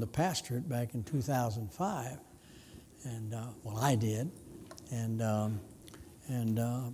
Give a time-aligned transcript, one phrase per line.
[0.00, 2.18] the pastorate back in 2005,
[3.04, 4.30] and uh, well, I did,
[4.90, 5.60] and um,
[6.28, 6.90] and, uh,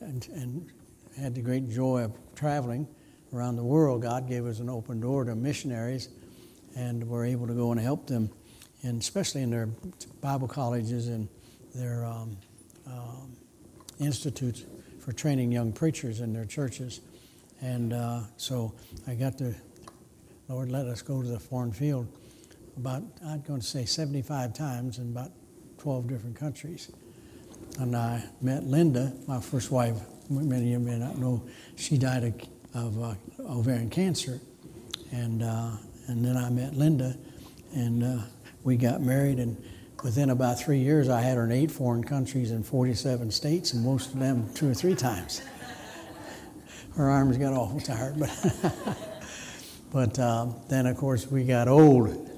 [0.00, 0.70] and and
[1.18, 2.86] had the great joy of traveling
[3.32, 4.02] around the world.
[4.02, 6.08] God gave us an open door to missionaries,
[6.76, 8.30] and we're able to go and help them,
[8.82, 9.66] and especially in their
[10.20, 11.28] Bible colleges and
[11.74, 12.36] their um,
[12.86, 13.36] um,
[13.98, 14.64] institutes
[15.00, 17.00] for training young preachers in their churches.
[17.60, 18.74] And uh, so
[19.06, 19.54] I got to,
[20.48, 22.08] Lord, let us go to the foreign field
[22.76, 25.30] about, I'm going to say 75 times in about
[25.78, 26.90] 12 different countries.
[27.78, 29.96] And I met Linda, my first wife.
[30.30, 31.42] Many of you may not know,
[31.76, 32.24] she died
[32.74, 34.40] of, of uh, ovarian cancer.
[35.10, 35.72] And, uh,
[36.06, 37.16] and then I met Linda,
[37.74, 38.22] and uh,
[38.64, 39.38] we got married.
[39.38, 39.62] And
[40.02, 43.84] within about three years, I had her in eight foreign countries in 47 states, and
[43.84, 45.42] most of them two or three times.
[46.96, 48.98] Her arms got awful tired, but,
[49.92, 52.31] but um, then, of course, we got old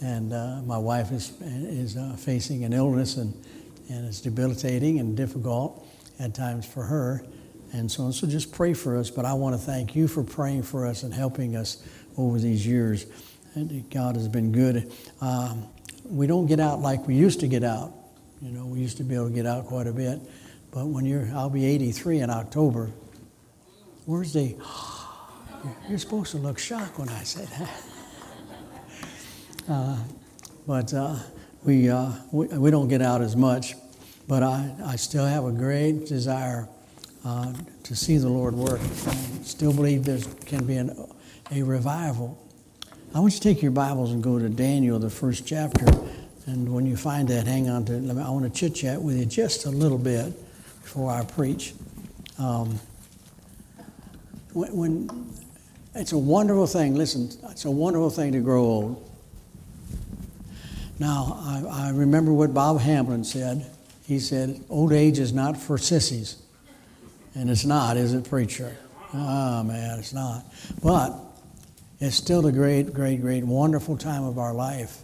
[0.00, 3.34] and uh, my wife is, is uh, facing an illness and,
[3.88, 5.86] and it's debilitating and difficult
[6.18, 7.22] at times for her
[7.72, 8.12] and so on.
[8.12, 9.10] So just pray for us.
[9.10, 11.84] But I want to thank you for praying for us and helping us
[12.16, 13.06] over these years.
[13.54, 14.92] And God has been good.
[15.20, 15.68] Um,
[16.04, 17.92] we don't get out like we used to get out.
[18.40, 20.20] You know, we used to be able to get out quite a bit.
[20.70, 22.90] But when you're, I'll be 83 in October.
[24.06, 24.56] Where's the,
[25.88, 27.89] you're supposed to look shocked when I say that.
[29.70, 31.14] But uh,
[31.64, 33.74] we, uh, we, we, don't get out as much.
[34.26, 36.68] But I, I still have a great desire
[37.24, 37.52] uh,
[37.84, 38.80] to see the Lord work.
[38.80, 40.90] I still believe there can be an,
[41.52, 42.36] a revival.
[43.14, 45.86] I want you to take your Bibles and go to Daniel, the first chapter.
[46.46, 48.10] And when you find that, hang on to it.
[48.10, 50.32] I want to chit chat with you just a little bit
[50.82, 51.74] before I preach.
[52.40, 52.80] Um,
[54.52, 55.32] when, when,
[55.94, 59.09] it's a wonderful thing, listen, it's a wonderful thing to grow old.
[61.00, 63.64] Now, I, I remember what Bob Hamblin said.
[64.06, 66.36] He said, Old age is not for sissies.
[67.34, 68.76] And it's not, is it, preacher?
[69.14, 70.44] Oh, man, it's not.
[70.82, 71.14] But
[72.00, 74.98] it's still a great, great, great, wonderful time of our life.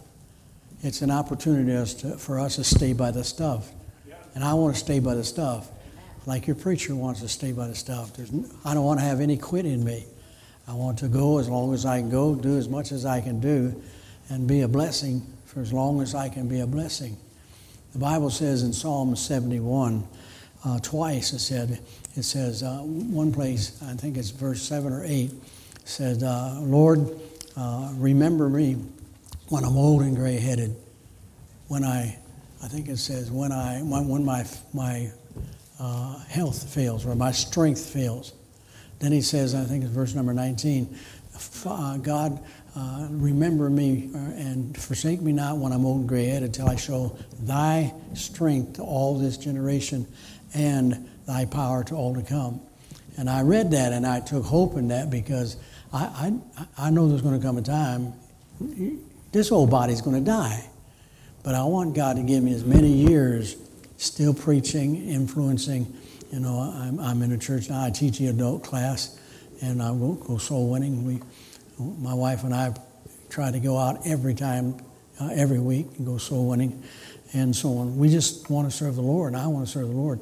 [0.83, 1.71] It's an opportunity
[2.01, 3.71] to, for us to stay by the stuff.
[4.35, 5.71] And I want to stay by the stuff
[6.27, 8.13] like your preacher wants to stay by the stuff.
[8.13, 8.29] There's,
[8.63, 10.05] I don't want to have any quit in me.
[10.67, 13.21] I want to go as long as I can go, do as much as I
[13.21, 13.81] can do,
[14.29, 15.25] and be a blessing
[15.57, 17.17] for as long as I can be a blessing.
[17.93, 20.07] The Bible says in Psalm 71,
[20.63, 21.79] uh, twice it said,
[22.15, 25.31] it says, uh, one place, I think it's verse 7 or 8,
[25.83, 27.09] said, uh, Lord,
[27.55, 28.73] uh, remember me
[29.49, 30.75] when I'm old and gray headed.
[31.69, 32.19] When I,
[32.63, 35.09] I think it says, when, I, when, when my, my
[35.79, 38.33] uh, health fails or my strength fails.
[38.99, 40.95] Then he says, I think it's verse number 19,
[41.65, 42.43] uh, God,
[42.77, 46.69] uh, remember me uh, and forsake me not when I'm old and gray headed until
[46.69, 50.05] I show thy strength to all this generation
[50.53, 52.61] and thy power to all to come.
[53.17, 55.57] And I read that and I took hope in that because
[55.91, 58.13] I, I, I know there's going to come a time,
[59.31, 60.69] this old body's going to die.
[61.41, 63.55] But I want God to give me as many years
[63.97, 65.91] still preaching, influencing.
[66.31, 69.19] You know, I'm, I'm in a church now, I teach the adult class,
[69.61, 71.05] and I go, go soul winning.
[71.05, 71.21] We
[71.79, 72.73] my wife and I
[73.29, 74.79] try to go out every time,
[75.19, 76.83] uh, every week, and go soul winning
[77.33, 77.97] and so on.
[77.97, 79.33] We just want to serve the Lord.
[79.33, 80.19] and I want to serve the Lord.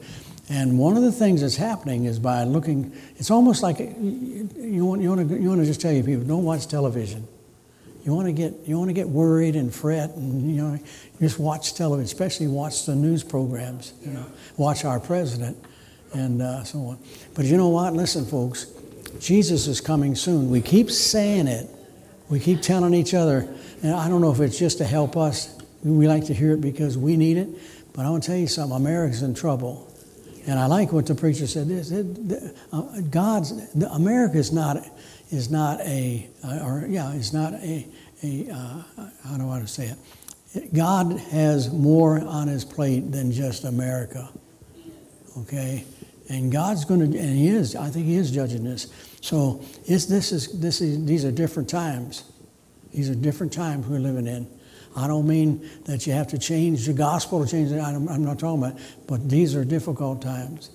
[0.49, 5.01] And one of the things that's happening is by looking, it's almost like you want,
[5.01, 7.27] you want, to, you want to just tell you people don't watch television.
[8.03, 10.79] You want to get you want to get worried and fret and you know
[11.19, 13.93] just watch television, especially watch the news programs.
[14.03, 14.25] You know,
[14.57, 15.57] watch our president
[16.13, 16.99] and uh, so on.
[17.33, 17.93] But you know what?
[17.93, 18.67] Listen, folks.
[19.19, 20.49] Jesus is coming soon.
[20.49, 21.69] We keep saying it.
[22.29, 23.47] We keep telling each other.
[23.83, 25.55] And I don't know if it's just to help us.
[25.83, 27.49] We like to hear it because we need it.
[27.93, 29.91] But I want to tell you something America's in trouble.
[30.47, 31.67] And I like what the preacher said.
[31.67, 31.91] This,
[32.71, 33.51] uh, God's
[33.91, 34.77] America is not
[35.31, 37.87] is not a uh, or yeah, it's not a
[38.23, 38.83] a uh,
[39.27, 39.87] how do I say
[40.53, 40.73] it?
[40.73, 44.29] God has more on His plate than just America.
[45.39, 45.83] Okay,
[46.29, 48.87] and God's going to, and He is, I think He is judging this.
[49.25, 52.25] So this is, this is, these are different times.
[52.93, 54.47] These are different times we're living in.
[54.95, 57.79] I don't mean that you have to change the gospel or change it.
[57.79, 60.69] I'm not talking about, but these are difficult times.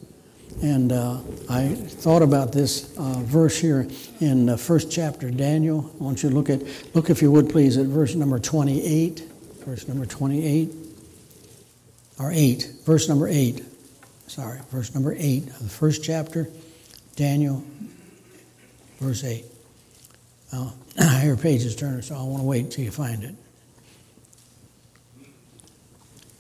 [0.64, 3.86] And uh, I thought about this uh, verse here
[4.18, 5.88] in the first chapter Daniel.
[6.00, 6.60] I want you to look at,
[6.92, 9.20] look if you would please, at verse number 28.
[9.64, 10.70] Verse number 28,
[12.18, 13.62] or 8, verse number 8
[14.26, 16.48] sorry, verse number 8 of the first chapter,
[17.16, 17.64] Daniel,
[19.00, 19.44] verse 8.
[21.22, 23.34] Your page is turning, so I want to wait until you find it.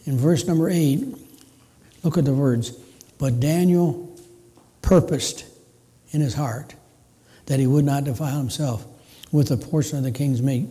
[0.04, 1.04] In verse number 8,
[2.02, 2.70] look at the words.
[3.18, 4.18] But Daniel
[4.82, 5.44] purposed
[6.10, 6.74] in his heart
[7.46, 8.86] that he would not defile himself
[9.30, 10.68] with a portion of the king's meat,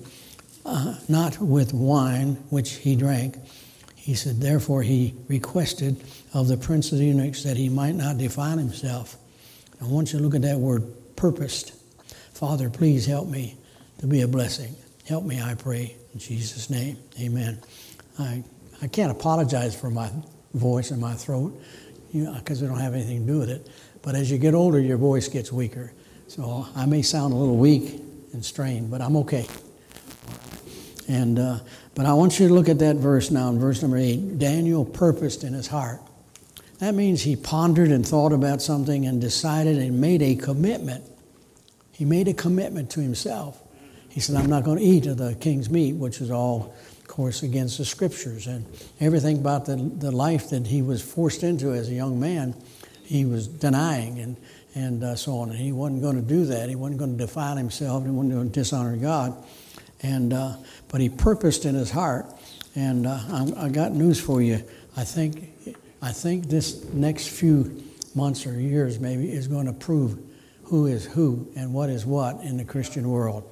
[0.65, 3.37] uh, not with wine which he drank.
[3.95, 6.03] He said, Therefore, he requested
[6.33, 9.15] of the prince of the eunuchs that he might not defile himself.
[9.81, 10.83] I want you to look at that word,
[11.15, 11.73] purposed.
[12.39, 13.57] Father, please help me
[13.97, 14.73] to be a blessing.
[15.05, 16.95] Help me, I pray, in Jesus' name.
[17.19, 17.59] Amen.
[18.17, 18.45] I,
[18.81, 20.09] I can't apologize for my
[20.53, 21.61] voice and my throat
[22.13, 22.41] because you know,
[22.73, 23.69] we don't have anything to do with it.
[24.01, 25.91] But as you get older, your voice gets weaker.
[26.29, 27.99] So I may sound a little weak
[28.31, 29.45] and strained, but I'm okay.
[31.09, 31.59] And uh,
[31.93, 34.39] but I want you to look at that verse now in verse number eight.
[34.39, 35.99] Daniel purposed in his heart.
[36.77, 41.03] That means he pondered and thought about something and decided and made a commitment.
[41.99, 43.61] He made a commitment to himself.
[44.07, 47.07] He said, I'm not going to eat of the king's meat, which is all, of
[47.09, 48.47] course, against the scriptures.
[48.47, 48.65] And
[49.01, 52.55] everything about the, the life that he was forced into as a young man,
[53.03, 54.37] he was denying and,
[54.75, 55.49] and uh, so on.
[55.49, 56.69] And he wasn't going to do that.
[56.69, 58.05] He wasn't going to defile himself.
[58.05, 59.35] He wasn't going to dishonor God.
[60.01, 60.53] And, uh,
[60.87, 62.27] but he purposed in his heart.
[62.77, 64.63] And uh, I, I got news for you.
[64.95, 65.49] I think,
[66.01, 67.83] I think this next few
[68.15, 70.17] months or years maybe is going to prove
[70.69, 73.49] who is who and what is what in the Christian world.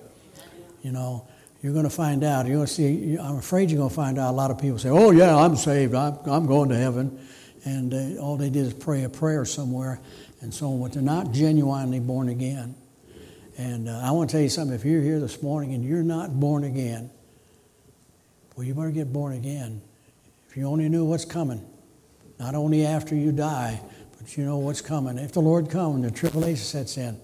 [0.83, 1.27] You know,
[1.61, 2.45] you're going to find out.
[2.45, 3.17] You're going to see.
[3.17, 4.31] I'm afraid you're going to find out.
[4.31, 5.95] A lot of people say, "Oh yeah, I'm saved.
[5.95, 7.19] I'm, I'm going to heaven,"
[7.65, 9.99] and uh, all they did is pray a prayer somewhere
[10.41, 10.81] and so on.
[10.81, 12.75] But they're not genuinely born again.
[13.57, 14.75] And uh, I want to tell you something.
[14.75, 17.09] If you're here this morning and you're not born again,
[18.55, 19.81] well, you better get born again.
[20.49, 21.65] If you only knew what's coming,
[22.39, 23.81] not only after you die,
[24.27, 25.17] but you know what's coming.
[25.17, 27.17] If the Lord comes, the tribulation sets in.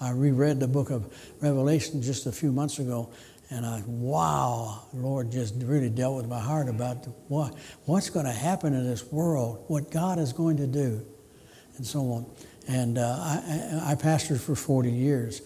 [0.00, 1.06] I reread the book of
[1.40, 3.12] Revelation just a few months ago,
[3.48, 8.26] and I, wow, the Lord just really dealt with my heart about what, what's going
[8.26, 11.06] to happen in this world, what God is going to do,
[11.76, 12.26] and so on.
[12.66, 15.42] And uh, I, I, pastored for 40 years,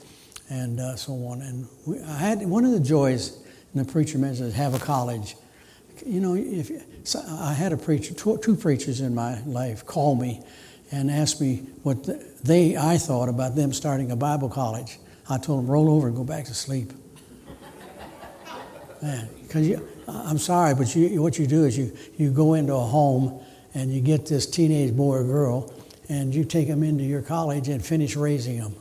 [0.49, 1.43] and uh, so on.
[1.43, 3.37] And we, I had one of the joys,
[3.75, 5.37] and the preacher mentioned, have a college.
[6.07, 6.71] You know, if
[7.05, 10.43] so I had a preacher, two, two preachers in my life, call me
[10.93, 12.07] and asked me what
[12.45, 14.99] they I thought about them starting a Bible college.
[15.29, 16.93] I told them roll over and go back to sleep.
[19.03, 22.81] Man, because I'm sorry, but you, what you do is you, you go into a
[22.81, 23.41] home
[23.75, 25.73] and you get this teenage boy or girl
[26.09, 28.75] and you take them into your college and finish raising them.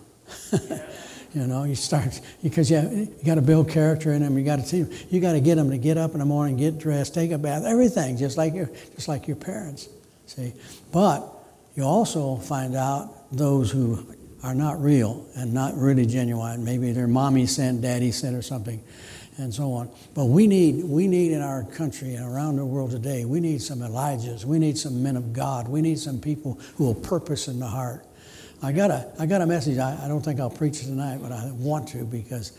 [1.33, 4.37] you know, you start because you, you got to build character in them.
[4.37, 6.77] You got to you got to get them to get up in the morning, get
[6.77, 9.87] dressed, take a bath, everything, just like your just like your parents.
[10.25, 10.53] See,
[10.91, 11.40] but
[11.75, 14.06] you also find out those who
[14.44, 16.63] are not real and not really genuine.
[16.63, 18.83] Maybe their mommy sent, daddy sent, or something,
[19.38, 19.89] and so on.
[20.13, 23.62] But we need, we need in our country and around the world today, we need
[23.62, 24.44] some Elijahs.
[24.44, 25.68] We need some men of God.
[25.68, 28.06] We need some people who will purpose in the heart.
[28.63, 29.77] I got a, I got a message.
[29.77, 32.51] I, I don't think I'll preach it tonight, but I want to because,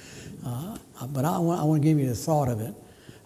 [0.44, 0.76] uh,
[1.08, 2.74] but I want, I want to give you the thought of it.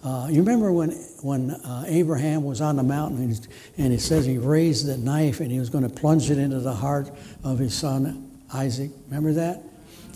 [0.06, 0.92] Uh, you remember when,
[1.22, 5.40] when uh, Abraham was on the mountain and, and it says he raised the knife
[5.40, 7.10] and he was going to plunge it into the heart
[7.42, 8.92] of his son Isaac?
[9.08, 9.64] Remember that?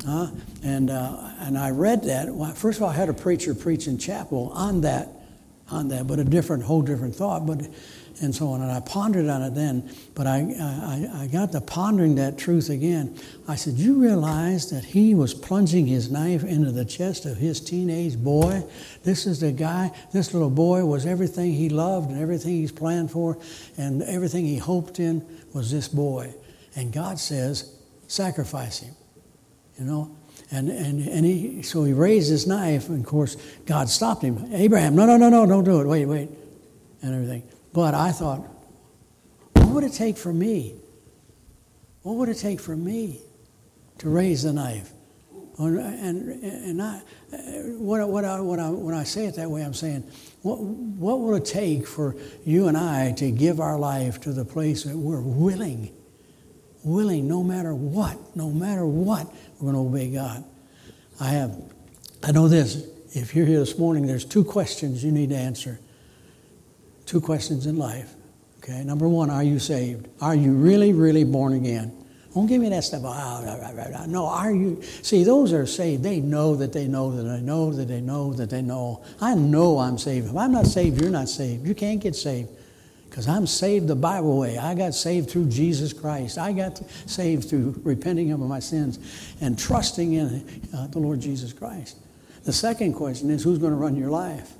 [0.06, 0.30] Uh,
[0.62, 2.28] and, uh, and I read that.
[2.56, 5.08] First of all, I had a preacher preach in chapel on that,
[5.72, 7.44] on that, but a different, whole different thought.
[7.44, 7.62] But
[8.20, 8.60] and so on.
[8.60, 12.68] And I pondered on it then, but I, I, I got to pondering that truth
[12.68, 13.18] again.
[13.48, 17.60] I said, You realize that he was plunging his knife into the chest of his
[17.60, 18.64] teenage boy?
[19.02, 23.10] This is the guy, this little boy was everything he loved and everything he's planned
[23.10, 23.38] for
[23.76, 26.34] and everything he hoped in was this boy.
[26.76, 28.94] And God says, Sacrifice him.
[29.78, 30.16] You know?
[30.52, 33.36] And, and, and he, so he raised his knife, and of course,
[33.66, 34.52] God stopped him.
[34.52, 35.86] Abraham, no, no, no, no, don't do it.
[35.86, 36.28] Wait, wait.
[37.02, 37.44] And everything.
[37.72, 38.40] But I thought,
[39.54, 40.74] what would it take for me?
[42.02, 43.20] What would it take for me
[43.98, 44.92] to raise the knife?
[45.58, 47.02] And, and I,
[47.76, 50.04] what, what I, what I, when I say it that way, I'm saying,
[50.40, 54.44] what, what will it take for you and I to give our life to the
[54.44, 55.92] place that we're willing,
[56.82, 60.44] willing no matter what, no matter what, we're going to obey God?
[61.20, 61.54] I have,
[62.22, 62.86] I know this.
[63.12, 65.78] If you're here this morning, there's two questions you need to answer
[67.10, 68.14] two questions in life.
[68.58, 70.06] Okay, number one, are you saved?
[70.20, 71.92] Are you really, really born again?
[72.32, 73.02] Don't give me that stuff.
[73.04, 74.80] Oh, no, are you?
[75.02, 76.04] See, those are saved.
[76.04, 79.02] They know that they know that they know that they know that they know.
[79.20, 80.28] I know I'm saved.
[80.28, 81.66] If I'm not saved, you're not saved.
[81.66, 82.50] You can't get saved
[83.08, 84.56] because I'm saved the Bible way.
[84.56, 86.38] I got saved through Jesus Christ.
[86.38, 89.00] I got saved through repenting of my sins
[89.40, 91.96] and trusting in uh, the Lord Jesus Christ.
[92.44, 94.52] The second question is who's going to run your life?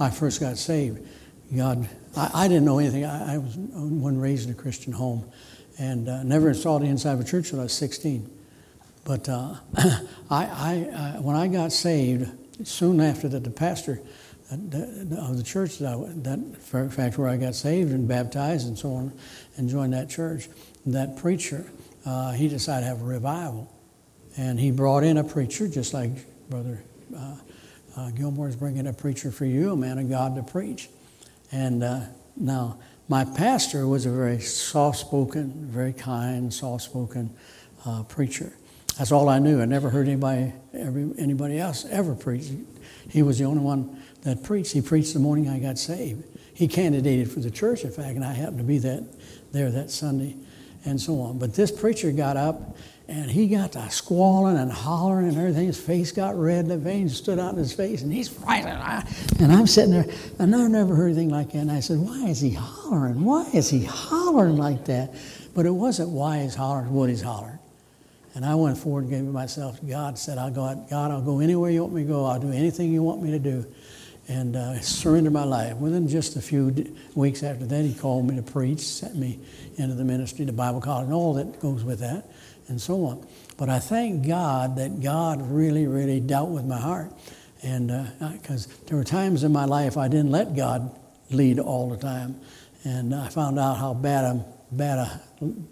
[0.00, 1.06] I first got saved.
[1.54, 3.04] God, I, I didn't know anything.
[3.04, 5.30] I, I was one raised in a Christian home
[5.78, 8.30] and uh, never installed the inside of a church until I was 16.
[9.04, 10.00] But uh, I,
[10.30, 12.28] I, uh, when I got saved,
[12.66, 14.00] soon after that, the pastor
[14.50, 18.94] of the church that, I, that fact where I got saved and baptized and so
[18.94, 19.12] on,
[19.56, 20.48] and joined that church,
[20.86, 21.66] that preacher,
[22.04, 23.72] uh, he decided to have a revival,
[24.36, 26.10] and he brought in a preacher just like
[26.48, 26.82] Brother
[27.16, 27.36] uh,
[27.96, 30.88] uh, Gilmore is bringing a preacher for you, a man of God to preach.
[31.52, 32.00] And uh,
[32.36, 37.34] now, my pastor was a very soft spoken, very kind, soft spoken
[37.84, 38.52] uh, preacher.
[38.98, 39.60] That's all I knew.
[39.60, 42.50] I never heard anybody, every, anybody else ever preach.
[43.08, 44.72] He was the only one that preached.
[44.72, 46.24] He preached the morning I got saved.
[46.54, 49.04] He candidated for the church, in fact, and I happened to be that,
[49.52, 50.36] there that Sunday
[50.86, 51.38] and so on.
[51.38, 52.76] But this preacher got up
[53.08, 55.66] and he got to squalling and hollering and everything.
[55.66, 58.72] His face got red, the veins stood out in his face, and he's fighting.
[59.38, 60.06] And I'm sitting there,
[60.40, 61.58] and I never heard anything like that.
[61.58, 63.24] And I said, Why is he hollering?
[63.24, 65.14] Why is he hollering like that?
[65.54, 67.58] But it wasn't why he's hollering, what he's hollering.
[68.34, 71.22] And I went forward and gave myself to God, said, I'll go out, God, I'll
[71.22, 72.26] go anywhere you want me to go.
[72.26, 73.64] I'll do anything you want me to do.
[74.28, 75.76] And uh, surrender my life.
[75.76, 79.38] Within just a few d- weeks after that, he called me to preach, sent me
[79.76, 82.28] into the ministry, the Bible college, and all that goes with that
[82.68, 83.26] and so on.
[83.56, 87.12] But I thank God that God really, really dealt with my heart.
[87.62, 87.88] And
[88.32, 90.94] because uh, there were times in my life I didn't let God
[91.30, 92.40] lead all the time.
[92.84, 95.20] And I found out how bad a, bad a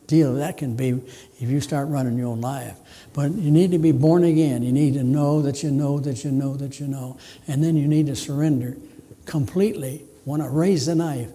[0.06, 1.00] deal that can be
[1.40, 2.76] if you start running your own life.
[3.12, 4.62] But you need to be born again.
[4.62, 7.18] You need to know that you know that you know that you know.
[7.46, 8.76] And then you need to surrender
[9.26, 10.04] completely.
[10.24, 11.30] Want to raise the knife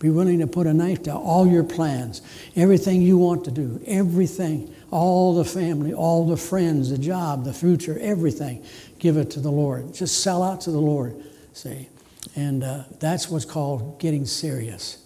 [0.00, 2.22] be willing to put a knife to all your plans,
[2.56, 7.52] everything you want to do, everything, all the family, all the friends, the job, the
[7.52, 8.64] future, everything.
[8.98, 9.92] Give it to the Lord.
[9.92, 11.88] Just sell out to the Lord, see.
[12.34, 15.04] And uh, that's what's called getting serious.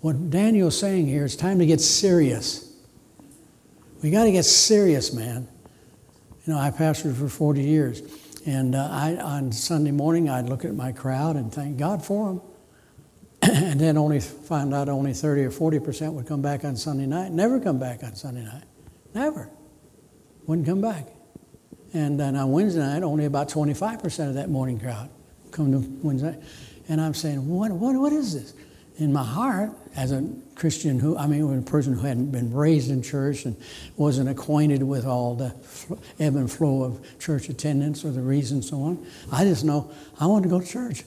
[0.00, 2.68] What Daniel's saying here, it's time to get serious.
[4.02, 5.46] We got to get serious, man.
[6.44, 8.02] You know, I pastored for 40 years.
[8.44, 12.26] And uh, I, on Sunday morning, I'd look at my crowd and thank God for
[12.26, 12.40] them.
[13.42, 17.06] And then only find out only 30 or 40 percent would come back on Sunday
[17.06, 17.32] night.
[17.32, 18.64] Never come back on Sunday night.
[19.14, 19.50] Never.
[20.46, 21.06] Wouldn't come back.
[21.92, 25.10] And then on Wednesday night, only about 25 percent of that morning crowd
[25.50, 26.42] come to Wednesday night.
[26.88, 28.54] And I'm saying, what, what, what is this?
[28.98, 32.90] In my heart, as a Christian who, I mean, a person who hadn't been raised
[32.90, 33.56] in church and
[33.96, 35.54] wasn't acquainted with all the
[36.20, 40.26] ebb and flow of church attendance or the reasons so on, I just know I
[40.26, 41.04] wanted to go to church.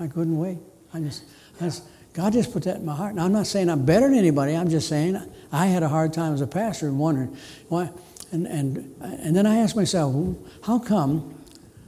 [0.00, 0.58] I couldn't wait.
[0.92, 1.24] I just,
[1.60, 3.14] that's, God just put that in my heart.
[3.14, 4.54] Now, I'm not saying I'm better than anybody.
[4.54, 5.20] I'm just saying
[5.52, 7.36] I had a hard time as a pastor and wondering
[7.68, 7.90] why.
[8.30, 10.14] And, and, and then I asked myself,
[10.62, 11.34] how come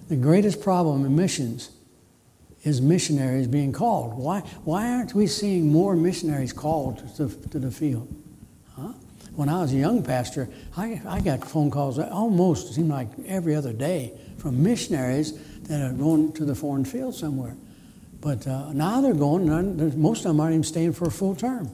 [0.09, 1.71] the greatest problem in missions
[2.63, 4.17] is missionaries being called?
[4.17, 8.09] Why, why aren't we seeing more missionaries called to, to the field?
[8.77, 8.93] Huh?
[9.35, 13.55] When I was a young pastor, I, I got phone calls almost, seemed like every
[13.55, 17.57] other day, from missionaries that are going to the foreign field somewhere.
[18.21, 19.47] But uh, now they're going,
[20.01, 21.71] most of them aren't even staying for a full term.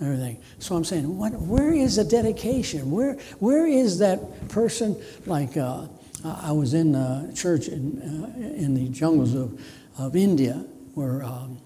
[0.00, 0.40] Everything.
[0.58, 2.90] So I'm saying, what, where is the dedication?
[2.90, 5.00] Where, where is that person?
[5.24, 5.86] Like, uh,
[6.24, 9.60] I was in a church in, uh, in the jungles of,
[9.98, 10.64] of India
[10.94, 11.58] where, um,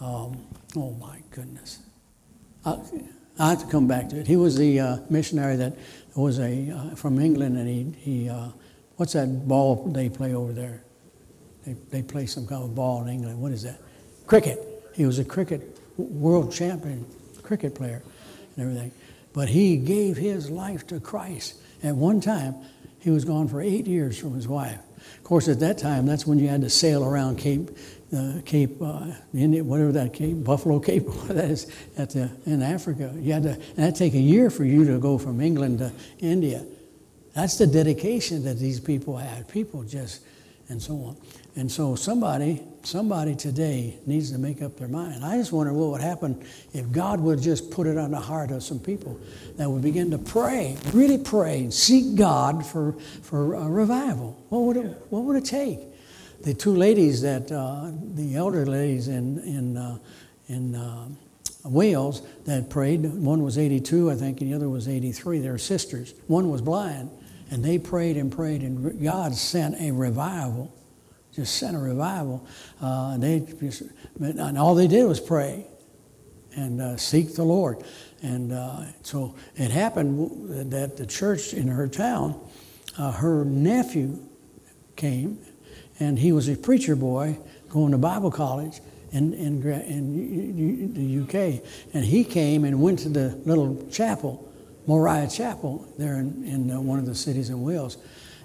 [0.00, 1.80] um, oh my goodness.
[2.64, 2.78] I,
[3.38, 4.26] I have to come back to it.
[4.26, 5.76] He was the uh, missionary that
[6.14, 8.48] was a, uh, from England, and he, he uh,
[8.96, 10.82] what's that ball they play over there?
[11.68, 13.40] They, they play some kind of ball in England.
[13.40, 13.80] What is that?
[14.26, 14.58] Cricket.
[14.94, 17.04] He was a cricket world champion
[17.42, 18.02] cricket player
[18.56, 18.92] and everything.
[19.32, 21.56] But he gave his life to Christ.
[21.82, 22.56] At one time,
[23.00, 24.78] he was gone for eight years from his wife.
[25.16, 27.70] Of course, at that time, that's when you had to sail around Cape,
[28.14, 33.14] uh, Cape, uh, India, whatever that Cape, Buffalo Cape, that is, at the, in Africa.
[33.16, 35.92] You had to, and that take a year for you to go from England to
[36.18, 36.64] India.
[37.34, 39.48] That's the dedication that these people had.
[39.48, 40.22] People just,
[40.68, 41.16] and so on.
[41.58, 45.24] And so somebody, somebody today needs to make up their mind.
[45.24, 46.40] I just wonder what would happen
[46.72, 49.18] if God would just put it on the heart of some people
[49.56, 54.40] that would begin to pray, really pray, and seek God for, for a revival.
[54.50, 55.80] What would it, what would it take?
[56.42, 59.98] The two ladies that, uh, the elder ladies in, in, uh,
[60.46, 61.08] in uh,
[61.64, 65.40] Wales that prayed, one was 82, I think, and the other was 83.
[65.40, 66.14] They were sisters.
[66.28, 67.10] One was blind,
[67.50, 70.72] and they prayed and prayed, and God sent a revival
[71.38, 72.44] just sent a revival.
[72.82, 73.84] Uh, and, they just,
[74.20, 75.66] and all they did was pray
[76.56, 77.84] and uh, seek the Lord.
[78.22, 82.40] And uh, so it happened that the church in her town
[82.98, 84.18] uh, her nephew
[84.96, 85.38] came,
[86.00, 88.80] and he was a preacher boy going to Bible college
[89.12, 91.62] in, in, in the UK.
[91.94, 94.52] And he came and went to the little chapel,
[94.88, 97.98] Moriah Chapel, there in, in uh, one of the cities in Wales.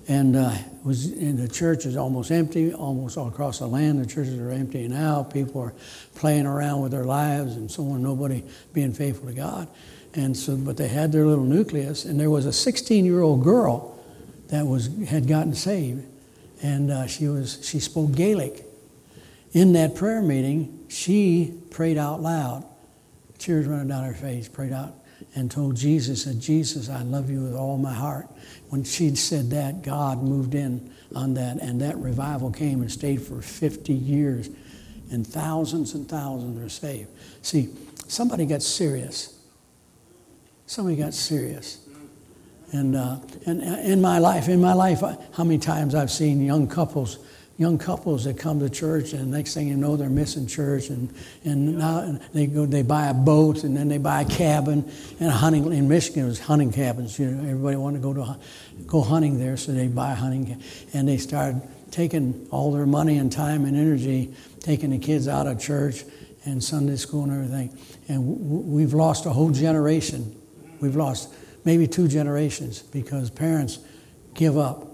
[0.08, 4.02] And uh, was in the church is almost empty, almost all across the land.
[4.02, 5.34] The churches are emptying out.
[5.34, 5.74] People are
[6.16, 8.04] playing around with their lives and so on.
[8.04, 8.44] Nobody
[8.74, 9.68] being faithful to God.
[10.14, 13.98] And so, but they had their little nucleus, and there was a 16-year-old girl
[14.50, 16.06] that was had gotten saved,
[16.62, 18.66] and uh, she was she spoke Gaelic.
[19.54, 22.64] In that prayer meeting, she prayed out loud,
[23.40, 24.94] tears running down her face, prayed out
[25.36, 28.28] and told Jesus, said, Jesus, I love you with all my heart.
[28.70, 33.22] When she said that, God moved in on that, and that revival came and stayed
[33.22, 34.50] for 50 years,
[35.12, 37.10] and thousands and thousands are saved.
[37.42, 37.70] See,
[38.08, 39.40] somebody got serious.
[40.66, 41.88] Somebody got serious.
[42.72, 45.02] And, uh, and uh, in my life, in my life,
[45.34, 47.20] how many times I've seen young couples
[47.58, 51.14] young couples that come to church and next thing you know they're missing church and,
[51.44, 55.30] and now they go they buy a boat and then they buy a cabin and
[55.30, 58.40] a hunting in Michigan it was hunting cabins you know everybody wanted to go to
[58.88, 60.62] go hunting there so they buy hunting
[60.94, 65.46] and they started taking all their money and time and energy taking the kids out
[65.46, 66.04] of church
[66.46, 67.78] and Sunday school and everything.
[68.08, 68.26] And
[68.72, 70.36] we've lost a whole generation.
[70.80, 71.34] We've lost
[71.64, 73.80] maybe two generations because parents
[74.34, 74.88] give up.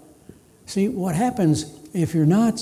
[0.65, 2.55] See what happens if you're not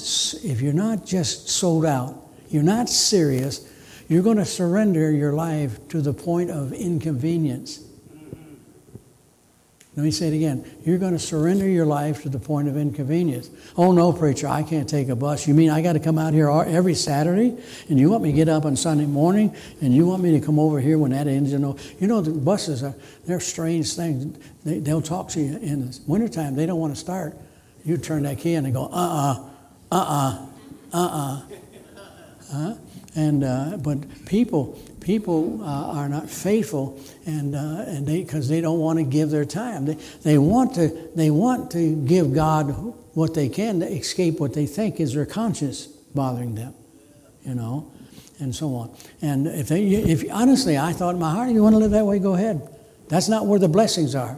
[0.43, 3.67] if you're not just sold out, you're not serious,
[4.07, 7.83] you're going to surrender your life to the point of inconvenience.
[9.97, 10.63] Let me say it again.
[10.85, 13.49] You're going to surrender your life to the point of inconvenience.
[13.75, 15.47] Oh, no, preacher, I can't take a bus.
[15.47, 17.57] You mean I got to come out here every Saturday?
[17.89, 19.55] And you want me to get up on Sunday morning?
[19.81, 21.63] And you want me to come over here when that engine?
[21.99, 22.93] You know, the buses are,
[23.25, 24.37] they're strange things.
[24.63, 26.55] They, they'll talk to you in the wintertime.
[26.55, 27.35] They don't want to start
[27.87, 29.45] you turn that key and they go, uh
[29.91, 31.41] uh, uh uh, uh
[32.53, 32.75] uh.
[33.15, 38.61] And, uh, but people, people uh, are not faithful and, uh, and they, because they
[38.61, 39.85] don't want to give their time.
[39.85, 42.67] They, they, want to, they want to give God
[43.15, 46.73] what they can to escape what they think is their conscience bothering them,
[47.43, 47.91] you know,
[48.39, 48.95] and so on.
[49.21, 52.05] And if they, if honestly, I thought in my heart, you want to live that
[52.05, 52.67] way, go ahead.
[53.07, 54.37] That's not where the blessings are.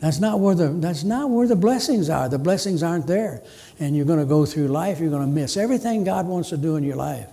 [0.00, 2.28] That's not where the that's not where the blessings are.
[2.28, 3.42] The blessings aren't there.
[3.78, 6.56] And you're going to go through life, you're going to miss everything God wants to
[6.56, 7.28] do in your life.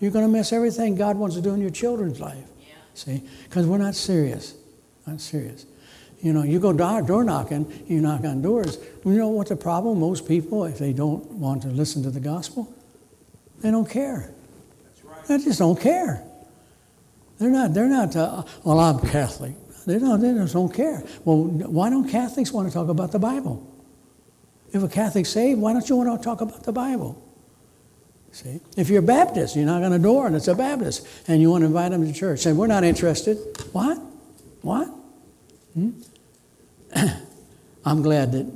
[0.00, 2.44] You're going to miss everything God wants to do in your children's life.
[2.60, 2.74] Yeah.
[2.94, 3.22] See?
[3.44, 4.54] Because we're not serious.
[5.06, 5.66] Not serious.
[6.20, 8.78] You know, you go door, door knocking, you knock on doors.
[9.04, 10.00] You know what the problem?
[10.00, 12.72] Most people, if they don't want to listen to the gospel,
[13.60, 14.32] they don't care.
[14.84, 15.24] That's Right.
[15.26, 16.22] They just don't care.
[17.38, 19.54] They're not, they're not, uh, well, I'm Catholic.
[19.86, 21.02] They don't, they just don't care.
[21.24, 23.70] Well, why don't Catholics want to talk about the Bible?
[24.72, 27.20] If a Catholic's saved, why don't you want to talk about the Bible?
[28.32, 28.60] See?
[28.76, 31.50] If you're a Baptist, you knock on a door and it's a Baptist, and you
[31.50, 33.38] want to invite them to church, say, We're not interested.
[33.72, 33.98] What?
[34.62, 34.88] What?
[35.74, 35.90] Hmm?
[37.84, 38.50] I'm glad that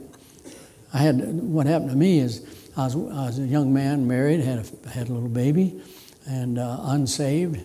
[0.92, 2.44] I had, what happened to me is
[2.76, 5.80] I was, I was a young man, married, had a, had a little baby,
[6.26, 7.60] and uh, unsaved.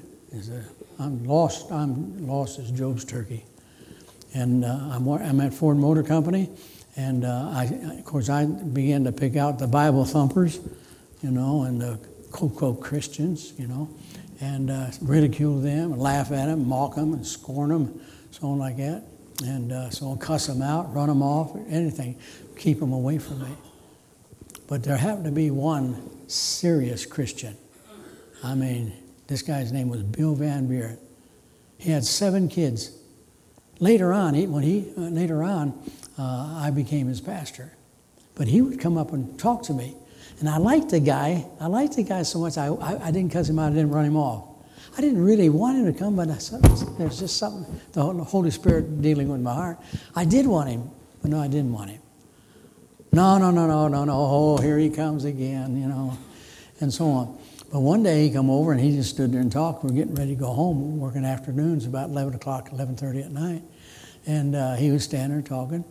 [0.99, 1.71] I'm lost.
[1.71, 3.45] I'm lost as Job's turkey.
[4.33, 6.49] And uh, I'm, I'm, at Ford Motor Company,
[6.95, 7.65] and uh, I,
[7.99, 10.59] of course, I began to pick out the Bible thumpers,
[11.21, 11.99] you know, and the
[12.31, 13.89] quote Christians, you know,
[14.41, 18.57] and uh, ridicule them, and laugh at them, mock them, and scorn them, so on
[18.57, 19.03] like that.
[19.45, 22.17] And uh, so I'll cuss them out, run them off, anything,
[22.57, 23.55] keep them away from me.
[24.67, 27.55] But there happened to be one serious Christian.
[28.43, 28.93] I mean,
[29.27, 30.97] this guy's name was Bill Van Buren.
[31.77, 32.97] He had seven kids.
[33.79, 35.73] Later on, he, when he, uh, later on,
[36.17, 37.73] uh, I became his pastor.
[38.35, 39.95] But he would come up and talk to me.
[40.39, 41.45] And I liked the guy.
[41.59, 43.91] I liked the guy so much, I, I, I didn't cuss him out, I didn't
[43.91, 44.49] run him off.
[44.97, 46.27] I didn't really want him to come, but
[46.97, 49.79] there's just something, the Holy Spirit dealing with my heart.
[50.15, 50.89] I did want him,
[51.21, 52.01] but no, I didn't want him.
[53.11, 54.13] No, no, no, no, no, no.
[54.13, 56.17] Oh, here he comes again, you know,
[56.79, 57.39] and so on.
[57.73, 59.83] But one day he come over and he just stood there and talked.
[59.83, 60.99] We're getting ready to go home.
[60.99, 63.63] We're working afternoons, about 11 o'clock, 11.30 at night.
[64.27, 65.83] And uh, he was standing there talking.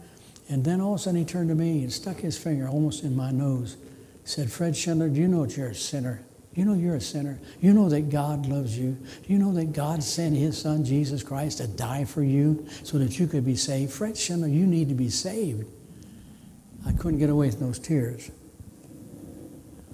[0.48, 3.02] And then all of a sudden he turned to me and stuck his finger almost
[3.02, 3.78] in my nose.
[4.22, 6.22] Said, Fred Schindler, do you know that you're a sinner?
[6.54, 7.40] You know you're a sinner.
[7.60, 8.92] You know that God loves you.
[9.26, 12.96] Do you know that God sent his son, Jesus Christ, to die for you so
[12.98, 13.92] that you could be saved?
[13.92, 15.64] Fred Schindler, you need to be saved.
[16.86, 18.30] I couldn't get away from those tears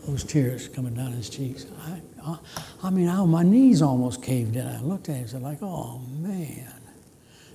[0.08, 1.66] those tears coming down his cheeks.
[1.82, 2.38] I, I,
[2.84, 4.66] I mean, I, my knees almost caved in.
[4.66, 6.72] I looked at him and said, like, oh, man.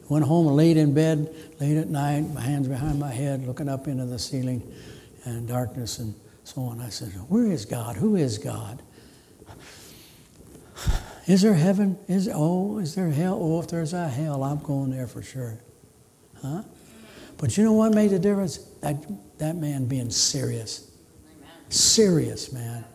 [0.08, 3.68] went home and laid in bed late at night, my hands behind my head, looking
[3.68, 4.62] up into the ceiling
[5.26, 6.14] and darkness and
[6.44, 6.80] so on.
[6.80, 7.96] I said, Where is God?
[7.96, 8.84] Who is God?
[11.26, 11.98] Is there heaven?
[12.08, 13.40] Is oh, is there hell?
[13.42, 15.58] Oh, if there's a hell, I'm going there for sure.
[16.42, 16.64] Huh?
[17.38, 18.58] But you know what made the difference?
[18.82, 19.06] That
[19.40, 20.93] that man being serious.
[21.74, 22.86] Serious, man.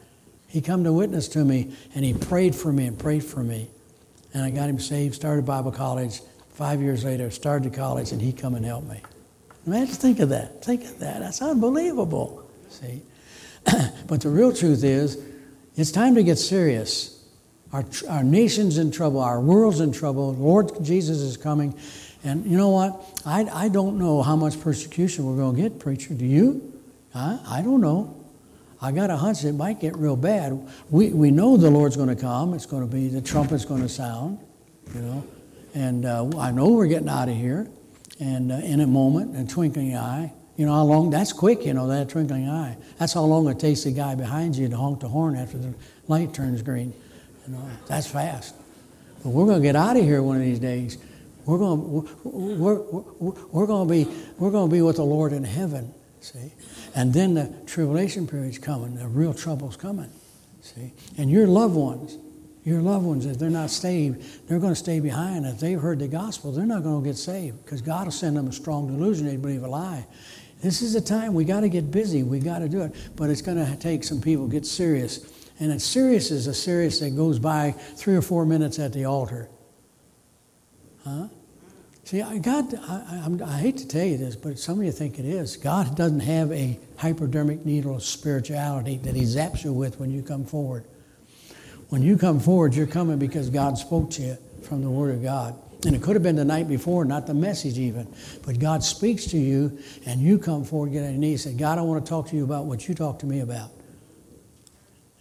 [0.46, 3.68] He come to witness to me and he prayed for me and prayed for me.
[4.32, 6.20] And I got him saved, started Bible college.
[6.50, 9.00] Five years later, started college, and he come and help me.
[9.66, 10.64] Man, just think of that.
[10.64, 11.20] Think of that.
[11.20, 12.48] That's unbelievable.
[12.68, 13.02] See?
[14.06, 15.22] but the real truth is,
[15.76, 17.24] it's time to get serious.
[17.72, 19.20] Our, our nation's in trouble.
[19.20, 20.34] Our world's in trouble.
[20.34, 21.78] Lord Jesus is coming.
[22.24, 23.04] And you know what?
[23.26, 26.14] I, I don't know how much persecution we're going to get, preacher.
[26.14, 26.80] Do you?
[27.14, 28.17] I, I don't know.
[28.80, 30.68] I got a hunch it might get real bad.
[30.90, 32.54] We, we know the Lord's going to come.
[32.54, 34.38] It's going to be, the trumpet's going to sound,
[34.94, 35.24] you know.
[35.74, 37.68] And uh, I know we're getting out of here.
[38.20, 40.32] And uh, in a moment, a twinkling eye.
[40.56, 42.76] You know how long, that's quick, you know, that twinkling eye.
[42.98, 45.72] That's how long it takes the guy behind you to honk the horn after the
[46.08, 46.92] light turns green.
[47.46, 48.56] You know, that's fast.
[49.22, 50.98] But we're going to get out of here one of these days.
[51.46, 55.04] We're going, to, we're, we're, we're going to be, we're going to be with the
[55.04, 55.94] Lord in heaven.
[56.32, 56.52] See,
[56.94, 58.96] and then the tribulation period's coming.
[58.96, 60.10] The real trouble's coming.
[60.60, 62.18] See, and your loved ones,
[62.64, 65.46] your loved ones, if they're not saved, they're going to stay behind.
[65.46, 68.36] If they've heard the gospel, they're not going to get saved because God will send
[68.36, 69.26] them a strong delusion.
[69.26, 70.06] They believe a lie.
[70.62, 72.24] This is the time we got to get busy.
[72.24, 75.24] We got to do it, but it's going to take some people get serious
[75.60, 79.04] and a serious is a serious that goes by three or four minutes at the
[79.04, 79.48] altar.
[81.04, 81.28] Huh?
[82.08, 85.18] See, God, I, I, I, hate to tell you this, but some of you think
[85.18, 85.58] it is.
[85.58, 90.22] God doesn't have a hypodermic needle of spirituality that He zaps you with when you
[90.22, 90.86] come forward.
[91.90, 95.22] When you come forward, you're coming because God spoke to you from the Word of
[95.22, 95.54] God.
[95.84, 98.08] And it could have been the night before, not the message even.
[98.42, 101.60] But God speaks to you, and you come forward, get on your knees, and say,
[101.60, 103.68] God, I want to talk to you about what you talked to me about.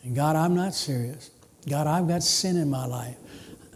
[0.03, 1.31] And God, I'm not serious.
[1.67, 3.17] God, I've got sin in my life.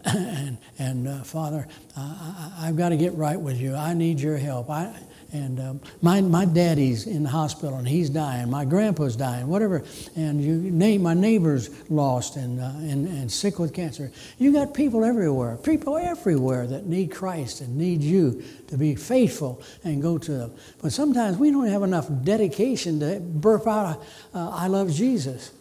[0.04, 3.74] And and uh, Father, I, have got to get right with you.
[3.74, 4.70] I need your help.
[4.70, 4.92] I,
[5.32, 8.50] and um, my, my daddy's in the hospital and he's dying.
[8.50, 9.82] My grandpa's dying, whatever.
[10.14, 14.12] And you name my neighbor's lost and, uh, and, and sick with cancer.
[14.38, 19.62] You got people everywhere, people everywhere that need Christ and need you to be faithful
[19.84, 20.52] and go to them.
[20.82, 24.02] But sometimes we don't have enough dedication to burp out,
[24.34, 25.52] uh, I love Jesus.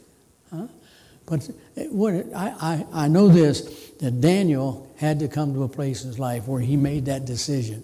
[1.25, 1.49] But
[1.89, 6.07] what I, I, I know this that Daniel had to come to a place in
[6.07, 7.83] his life where he made that decision.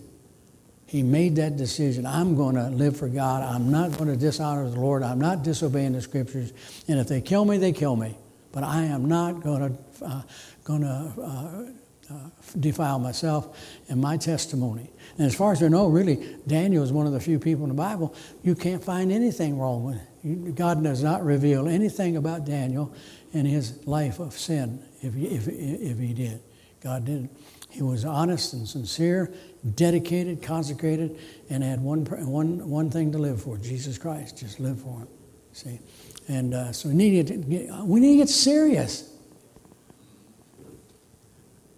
[0.86, 2.06] He made that decision.
[2.06, 3.44] I'm going to live for God.
[3.44, 5.04] I'm not going to dishonor the Lord.
[5.04, 6.54] I'm not disobeying the scriptures.
[6.88, 8.18] And if they kill me, they kill me.
[8.54, 10.22] But I am not going to, uh,
[10.64, 13.58] going to uh, uh, defile myself
[13.90, 14.90] and my testimony.
[15.18, 17.70] And as far as I know, really, Daniel is one of the few people in
[17.70, 20.56] the Bible you can't find anything wrong with.
[20.56, 22.94] God does not reveal anything about Daniel
[23.34, 26.42] in his life of sin, if he, if, if he did.
[26.82, 27.30] God did.
[27.70, 29.34] He was honest and sincere,
[29.76, 34.38] dedicated, consecrated, and had one, one, one thing to live for Jesus Christ.
[34.38, 35.08] Just live for him.
[35.52, 35.80] See?
[36.28, 39.14] And uh, so we need, to get, we need to get serious.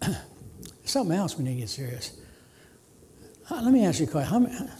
[0.84, 2.20] Something else we need to get serious.
[3.50, 4.30] Uh, let me ask you a question.
[4.32, 4.72] How many,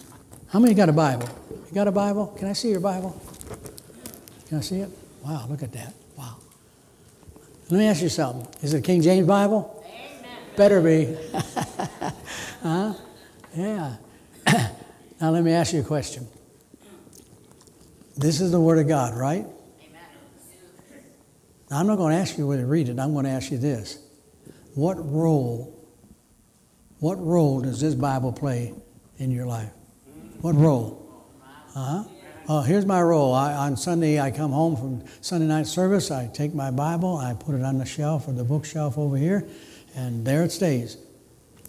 [0.48, 1.28] how many got a Bible?
[1.50, 2.28] You got a Bible?
[2.38, 3.20] Can I see your Bible?
[4.48, 4.90] Can I see it?
[5.24, 5.94] Wow, look at that.
[6.16, 6.36] Wow.
[7.70, 8.48] Let me ask you something.
[8.62, 9.84] Is it King James Bible?
[9.86, 10.38] Amen.
[10.56, 11.16] Better be.
[12.62, 12.94] huh?
[13.56, 13.96] Yeah.
[15.20, 16.26] now let me ask you a question.
[18.16, 19.46] This is the Word of God, right?
[19.46, 20.02] Amen.
[21.70, 22.98] Now, I'm not going to ask you whether to read it.
[22.98, 24.00] I'm going to ask you this.
[24.74, 25.86] What role,
[26.98, 28.74] what role does this Bible play
[29.18, 29.70] in your life?
[30.40, 31.24] What role?
[31.76, 32.02] Uh-huh.
[32.48, 33.32] Uh, here's my role.
[33.34, 36.10] I, on Sunday, I come home from Sunday night service.
[36.10, 39.46] I take my Bible, I put it on the shelf or the bookshelf over here,
[39.94, 40.96] and there it stays.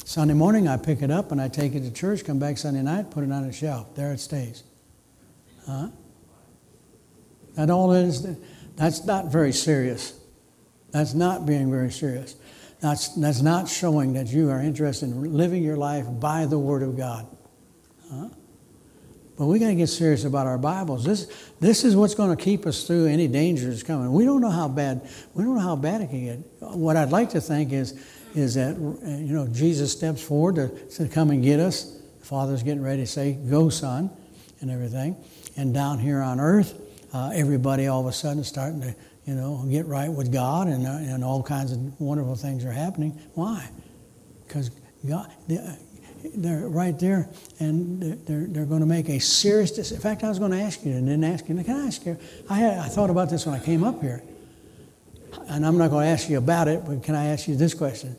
[0.06, 2.26] Sunday morning, I pick it up and I take it to church.
[2.26, 3.96] Come back Sunday night, put it on the shelf.
[3.96, 4.64] There it stays.
[5.66, 5.90] Huh?
[7.56, 8.28] That all is.
[8.76, 10.20] That's not very serious.
[10.92, 12.36] That's not being very serious.
[12.80, 16.82] That's, that's not showing that you are interested in living your life by the Word
[16.82, 17.28] of God.
[18.12, 18.30] Huh?
[19.38, 21.04] But we got to get serious about our Bibles.
[21.04, 24.12] This, this is what's going to keep us through any dangers coming.
[24.12, 25.10] We don't know how bad.
[25.34, 26.40] We don't know how bad it can get.
[26.60, 28.00] What I'd like to think is,
[28.36, 31.98] is that you know Jesus steps forward to, to come and get us.
[32.20, 34.10] The Father's getting ready to say, "Go, son,"
[34.60, 35.16] and everything.
[35.58, 36.80] And down here on earth,
[37.14, 40.68] uh, everybody all of a sudden is starting to you know get right with God,
[40.68, 43.20] and uh, and all kinds of wonderful things are happening.
[43.34, 43.70] Why?
[44.48, 44.72] Because
[45.08, 45.32] God
[46.36, 47.30] they're right there,
[47.60, 49.98] and they're, they're going to make a serious decision.
[49.98, 51.56] In fact, I was going to ask you, and didn't ask you.
[51.64, 52.18] Can I ask you?
[52.50, 54.24] I, had, I thought about this when I came up here,
[55.48, 57.74] and I'm not going to ask you about it, but can I ask you this
[57.74, 58.16] question?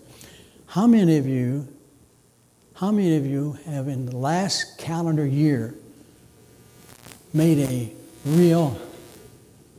[0.67, 1.69] How many of you,
[2.75, 5.75] how many of you have in the last calendar year
[7.35, 7.93] made a
[8.25, 8.81] real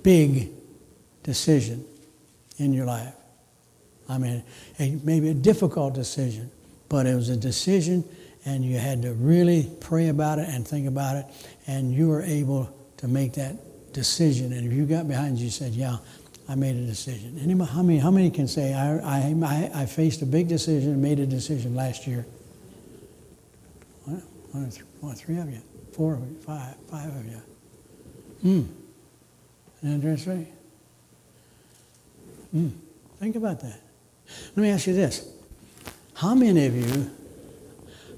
[0.03, 0.51] big
[1.23, 1.85] decision
[2.57, 3.13] in your life?
[4.07, 4.43] I mean,
[4.79, 6.51] a, maybe a difficult decision,
[6.93, 8.03] but it was a decision
[8.45, 11.25] and you had to really pray about it and think about it,
[11.65, 13.55] and you were able to make that
[13.93, 14.53] decision.
[14.53, 15.97] And if you got behind you, said, Yeah,
[16.47, 17.39] I made a decision.
[17.41, 21.01] Anybody, how, many, how many can say, I, I, I faced a big decision and
[21.01, 22.27] made a decision last year?
[24.03, 25.61] One, one, one, three of you,
[25.93, 27.41] four of you, five, five of you.
[29.81, 30.27] Hmm.
[30.27, 30.47] Right?
[32.51, 32.69] Hmm.
[33.19, 33.79] Think about that.
[34.55, 35.32] Let me ask you this.
[36.15, 37.11] How many of you,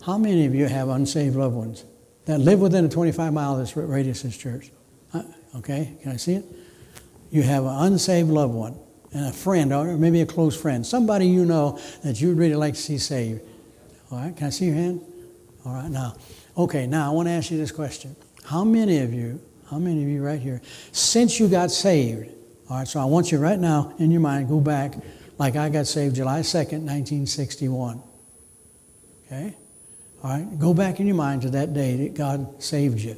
[0.06, 1.86] how many of you have unsaved loved ones
[2.26, 4.72] that live within a 25 mile radius of this church?
[5.14, 5.24] Uh,
[5.58, 6.46] okay, can I see it?
[7.32, 8.78] You have an unsaved loved one
[9.14, 12.74] and a friend, or maybe a close friend, somebody you know that you'd really like
[12.74, 13.42] to see saved.
[14.12, 15.02] All right, can I see your hand?
[15.66, 16.16] All right, now,
[16.58, 18.16] okay, now I want to ask you this question.
[18.44, 22.30] How many of you, how many of you right here, since you got saved,
[22.70, 24.96] all right, so I want you right now in your mind, go back
[25.38, 28.02] like I got saved July 2nd, 1961.
[29.26, 29.56] Okay?
[30.24, 33.18] All right, go back in your mind to that day that God saved you.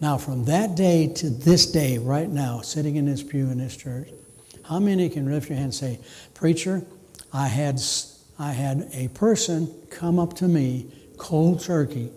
[0.00, 3.76] Now, from that day to this day, right now, sitting in this pew in this
[3.76, 4.08] church,
[4.64, 5.98] how many can lift your hand and say,
[6.34, 6.84] Preacher,
[7.32, 7.80] I had,
[8.38, 12.10] I had a person come up to me cold turkey.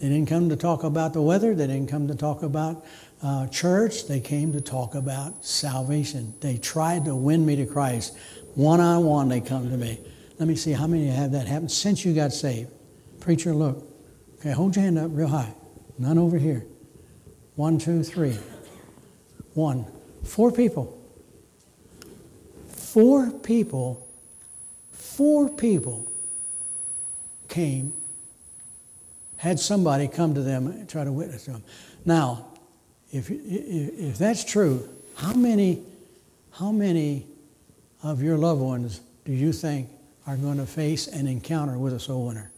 [0.00, 2.84] They didn't come to talk about the weather, they didn't come to talk about
[3.22, 6.34] uh, church, they came to talk about salvation.
[6.40, 8.16] They tried to win me to Christ.
[8.54, 9.98] One on one, they come to me.
[10.38, 12.70] Let me see how many have that happen since you got saved.
[13.20, 13.88] Preacher, look.
[14.40, 15.54] Okay, hold your hand up real high.
[15.98, 16.66] None over here.
[17.54, 18.36] One, two, three.
[19.54, 19.86] One.
[20.24, 20.98] Four people.
[22.68, 24.08] Four people.
[24.90, 26.10] Four people
[27.48, 27.92] came,
[29.36, 31.62] had somebody come to them and try to witness to them.
[32.04, 32.51] Now,
[33.12, 35.82] if, if that's true, how many,
[36.52, 37.26] how many
[38.02, 39.88] of your loved ones do you think
[40.26, 42.50] are going to face an encounter with a soul winner?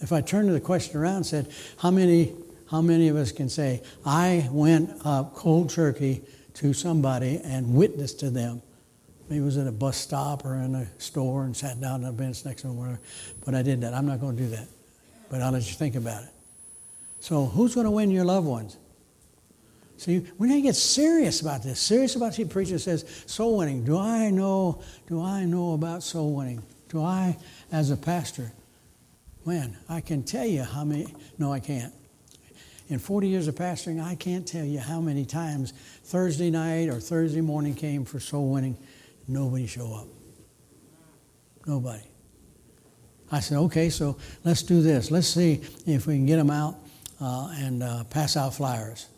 [0.00, 2.34] If I turn the question around and said, how many,
[2.70, 6.22] how many of us can say, I went up cold turkey
[6.54, 8.62] to somebody and witnessed to them?
[9.28, 12.10] Maybe it was at a bus stop or in a store and sat down on
[12.10, 12.98] a bench next to them.
[13.44, 13.94] But I did that.
[13.94, 14.66] I'm not going to do that.
[15.30, 16.30] But I'll let you think about it.
[17.20, 18.76] So who's going to win your loved ones?
[19.96, 21.80] See, we need to get serious about this.
[21.80, 23.84] Serious about the preacher says soul winning.
[23.84, 24.80] Do I know?
[25.08, 26.62] Do I know about soul winning?
[26.88, 27.36] Do I,
[27.72, 28.52] as a pastor,
[29.44, 31.12] man, I can tell you how many.
[31.36, 31.92] No, I can't.
[32.88, 35.72] In 40 years of pastoring, I can't tell you how many times
[36.04, 38.78] Thursday night or Thursday morning came for soul winning.
[39.26, 40.06] Nobody show up.
[41.66, 42.04] Nobody.
[43.30, 45.10] I said, okay, so let's do this.
[45.10, 46.76] Let's see if we can get them out
[47.20, 49.08] and uh, pass out flyers.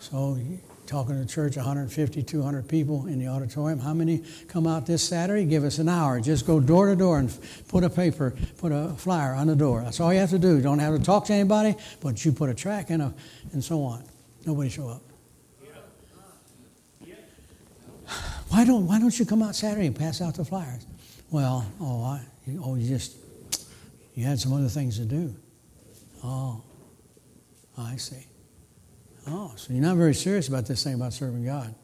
[0.00, 0.38] So,
[0.86, 3.78] talking to church, 150, 200 people in the auditorium.
[3.78, 5.44] How many come out this Saturday?
[5.44, 6.20] Give us an hour.
[6.20, 7.34] Just go door to door and
[7.68, 9.82] put a paper, put a flyer on the door.
[9.82, 10.56] That's all you have to do.
[10.56, 13.14] You don't have to talk to anybody, but you put a track and, a,
[13.52, 14.04] and so on.
[14.44, 15.02] Nobody show up.
[18.48, 20.84] Why don't, why don't you come out Saturday and pass out the flyers?
[21.30, 22.22] Well, oh, I,
[22.62, 23.16] oh, you just,
[24.14, 25.34] you had some other things to do.
[26.22, 26.62] Oh,
[27.78, 28.26] Oh, I see.
[29.26, 31.74] Oh, so you're not very serious about this thing about serving God.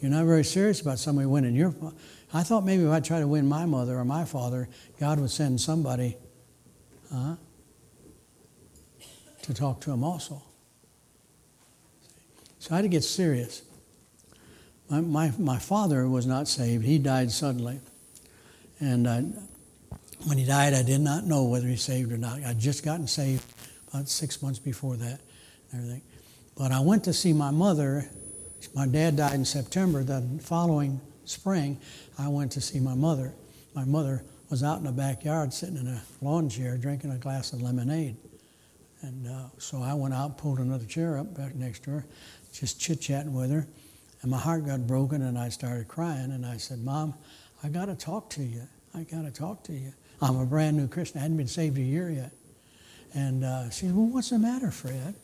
[0.00, 1.74] You're not very serious about somebody winning your.
[2.32, 4.68] I thought maybe if I try to win my mother or my father,
[5.00, 6.16] God would send somebody
[7.12, 7.36] huh,
[9.42, 10.42] to talk to him also.
[12.58, 13.62] So I had to get serious.
[14.88, 16.84] My, my, my father was not saved.
[16.84, 17.80] He died suddenly.
[18.80, 19.24] And I,
[20.26, 22.42] when he died, I did not know whether he saved or not.
[22.44, 23.44] I'd just gotten saved
[23.98, 25.20] about six months before that
[25.74, 26.02] everything.
[26.56, 28.08] But I went to see my mother.
[28.74, 30.04] My dad died in September.
[30.04, 31.80] The following spring,
[32.16, 33.34] I went to see my mother.
[33.74, 37.52] My mother was out in the backyard sitting in a lawn chair drinking a glass
[37.52, 38.16] of lemonade.
[39.02, 42.06] And uh, so I went out, pulled another chair up back next to her,
[42.52, 43.66] just chit chatting with her.
[44.22, 46.30] And my heart got broken and I started crying.
[46.30, 47.14] And I said, Mom,
[47.64, 48.62] I got to talk to you.
[48.94, 49.92] I got to talk to you.
[50.22, 51.18] I'm a brand new Christian.
[51.18, 52.32] I hadn't been saved a year yet.
[53.14, 55.14] And uh, she said, Well, what's the matter, Fred?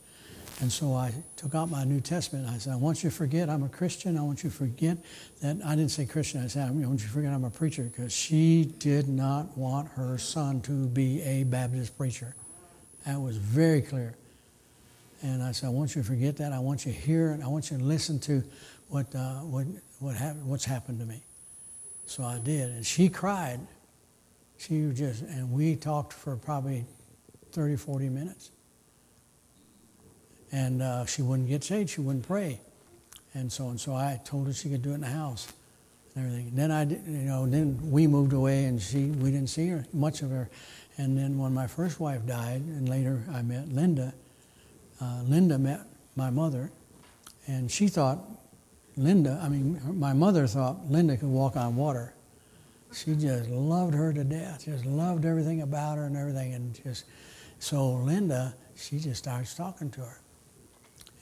[0.60, 2.48] And so I took out my New Testament.
[2.48, 4.16] I said, I want you to forget I'm a Christian.
[4.16, 4.98] I want you to forget
[5.42, 5.56] that.
[5.64, 6.44] I didn't say Christian.
[6.44, 9.88] I said, I want you to forget I'm a preacher because she did not want
[9.92, 12.36] her son to be a Baptist preacher.
[13.04, 14.14] That was very clear.
[15.22, 16.52] And I said, I want you to forget that.
[16.52, 17.42] I want you to hear it.
[17.42, 18.44] I want you to listen to
[18.88, 19.66] what, uh, what,
[19.98, 21.22] what what's happened to me.
[22.06, 22.70] So I did.
[22.70, 23.60] And she cried.
[24.58, 26.84] She just, and we talked for probably
[27.54, 28.50] 30, 40 minutes
[30.54, 31.90] and uh, she wouldn't get saved.
[31.90, 32.60] She wouldn't pray,
[33.34, 35.52] and so and so I told her she could do it in the house
[36.14, 36.52] and everything.
[36.54, 40.22] Then I, you know, then we moved away, and she we didn't see her much
[40.22, 40.48] of her.
[40.96, 44.14] And then when my first wife died, and later I met Linda.
[45.00, 45.80] Uh, Linda met
[46.14, 46.70] my mother,
[47.48, 48.20] and she thought
[48.96, 49.40] Linda.
[49.42, 52.14] I mean, my mother thought Linda could walk on water.
[52.92, 54.66] She just loved her to death.
[54.66, 57.06] Just loved everything about her and everything, and just
[57.58, 60.20] so Linda, she just starts talking to her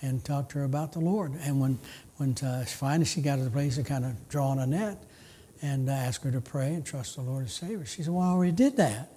[0.01, 1.33] and talk to her about the Lord.
[1.43, 1.79] And when,
[2.17, 5.03] when uh, finally she got to the place of kind of drawing a net
[5.63, 8.13] and uh, asked her to pray and trust the Lord to save her, she said,
[8.13, 9.13] Well, I already did that.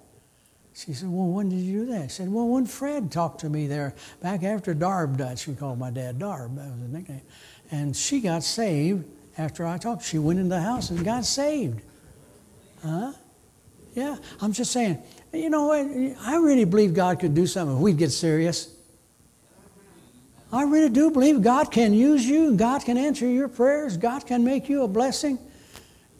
[0.74, 2.02] She said, Well, when did you do that?
[2.02, 5.78] I said, Well, when Fred talked to me there back after Darb died, she called
[5.78, 7.22] my dad Darb, that was his nickname.
[7.70, 9.04] And she got saved
[9.36, 10.04] after I talked.
[10.04, 11.80] She went into the house and got saved.
[12.82, 13.12] Huh?
[13.94, 15.86] Yeah, I'm just saying, you know what?
[16.20, 18.74] I really believe God could do something if we'd get serious.
[20.52, 24.44] I really do believe God can use you, God can answer your prayers, God can
[24.44, 25.38] make you a blessing.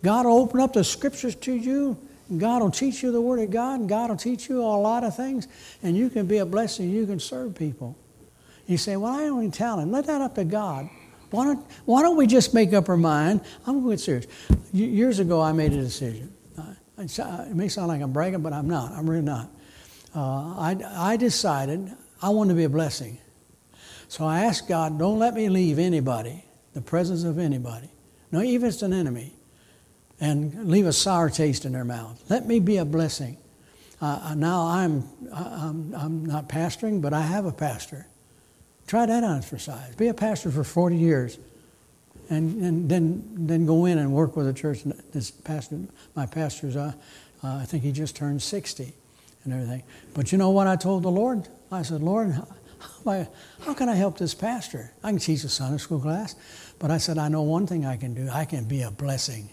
[0.03, 1.97] God will open up the scriptures to you.
[2.37, 3.89] God will teach you the Word of God.
[3.89, 5.49] God will teach you a lot of things,
[5.83, 6.91] and you can be a blessing.
[6.91, 7.97] You can serve people.
[8.67, 9.93] You say, Well, I don't any talent.
[9.93, 10.89] Let that up to God.
[11.31, 13.41] Why don't, why don't we just make up our mind?
[13.67, 14.27] I'm going to get serious.
[14.73, 16.33] Years ago, I made a decision.
[16.99, 18.93] It may sound like I'm bragging, but I'm not.
[18.93, 19.51] I'm really not.
[20.15, 20.77] Uh, I,
[21.13, 23.19] I decided I want to be a blessing.
[24.09, 27.91] So I asked God, don't let me leave anybody, the presence of anybody,
[28.33, 29.35] no, even if it's an enemy,
[30.21, 32.23] and leave a sour taste in their mouth.
[32.31, 33.37] Let me be a blessing.
[34.01, 38.07] Uh, uh now I'm, I'm, I'm not pastoring, but I have a pastor.
[38.87, 39.95] Try that on for size.
[39.97, 41.39] Be a pastor for 40 years.
[42.29, 44.81] And, and then, then go in and work with a church.
[45.13, 45.79] This pastor,
[46.15, 46.93] my pastor's, uh,
[47.43, 48.93] uh, I think he just turned 60
[49.45, 49.83] and everything.
[50.15, 51.47] But you know what I told the Lord?
[51.71, 52.33] I said, Lord,
[53.05, 53.27] how,
[53.61, 54.93] how can I help this pastor?
[55.03, 56.35] I can teach a Sunday school class,
[56.79, 58.29] but I said, I know one thing I can do.
[58.31, 59.49] I can be a blessing.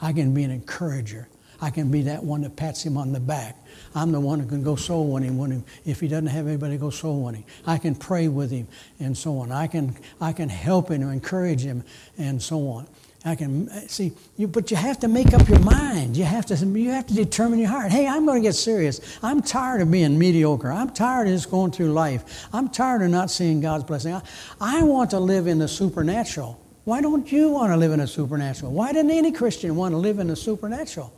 [0.00, 1.28] I can be an encourager.
[1.60, 3.56] I can be that one that pats him on the back.
[3.94, 6.74] I'm the one who can go soul winning when him, if he doesn't have anybody
[6.74, 7.44] to go soul winning.
[7.66, 8.68] I can pray with him
[9.00, 9.52] and so on.
[9.52, 11.84] I can, I can help him, encourage him,
[12.16, 12.86] and so on.
[13.24, 16.16] I can see you, but you have to make up your mind.
[16.16, 17.90] You have to, you have to determine your heart.
[17.90, 19.18] Hey, I'm going to get serious.
[19.22, 20.70] I'm tired of being mediocre.
[20.70, 22.46] I'm tired of just going through life.
[22.52, 24.14] I'm tired of not seeing God's blessing.
[24.14, 24.22] I,
[24.60, 26.60] I want to live in the supernatural.
[26.84, 28.72] Why don't you want to live in the supernatural?
[28.72, 31.12] Why didn't any Christian want to live in the supernatural?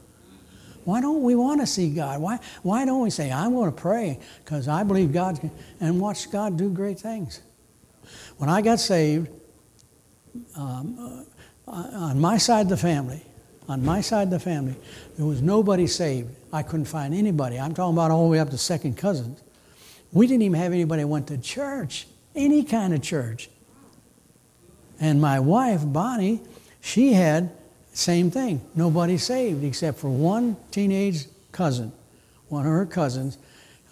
[0.85, 2.21] Why don't we want to see God?
[2.21, 6.01] Why, why don't we say, I'm going to pray because I believe God can, and
[6.01, 7.43] watch God do great things?
[8.38, 9.29] When I got saved,
[10.57, 11.27] um,
[11.66, 13.23] on my side of the family,
[13.69, 14.75] on my side of the family,
[15.16, 16.35] there was nobody saved.
[16.53, 17.59] I couldn't find anybody.
[17.59, 19.43] I'm talking about all the way up to second cousins.
[20.12, 23.49] We didn't even have anybody went to church, any kind of church.
[24.99, 26.40] And my wife, Bonnie,
[26.81, 27.53] she had
[27.92, 28.61] same thing.
[28.74, 31.92] Nobody saved except for one teenage cousin.
[32.48, 33.38] One of her cousins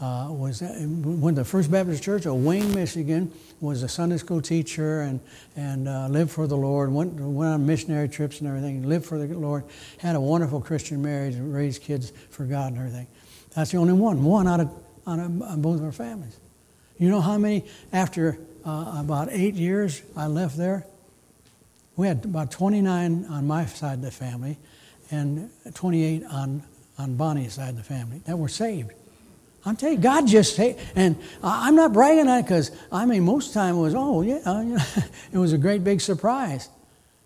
[0.00, 4.40] uh, was uh, went to First Baptist Church of Wayne, Michigan was a Sunday school
[4.40, 5.20] teacher and,
[5.56, 9.18] and uh, lived for the Lord, went, went on missionary trips and everything, lived for
[9.18, 9.64] the Lord,
[9.98, 13.06] had a wonderful Christian marriage, and raised kids for God and everything.
[13.54, 14.70] That's the only one, one out of,
[15.06, 16.38] out of both of our families.
[16.98, 20.86] You know how many, after uh, about eight years I left there?
[21.98, 24.56] We had about 29 on my side of the family
[25.10, 26.62] and 28 on,
[26.96, 28.92] on Bonnie's side of the family that were saved.
[29.66, 33.24] I'm telling you, God just say, and I'm not bragging on it because I mean,
[33.24, 34.78] most time it was, oh yeah, uh,
[35.32, 36.68] it was a great big surprise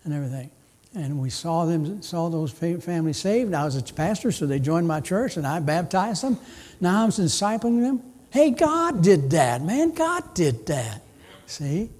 [0.04, 0.50] and everything.
[0.94, 3.52] And we saw them, saw those families saved.
[3.52, 6.38] I was a pastor, so they joined my church, and I baptized them.
[6.80, 8.02] Now I'm discipling them.
[8.30, 9.92] Hey, God did that, man.
[9.92, 11.02] God did that.
[11.44, 11.90] See?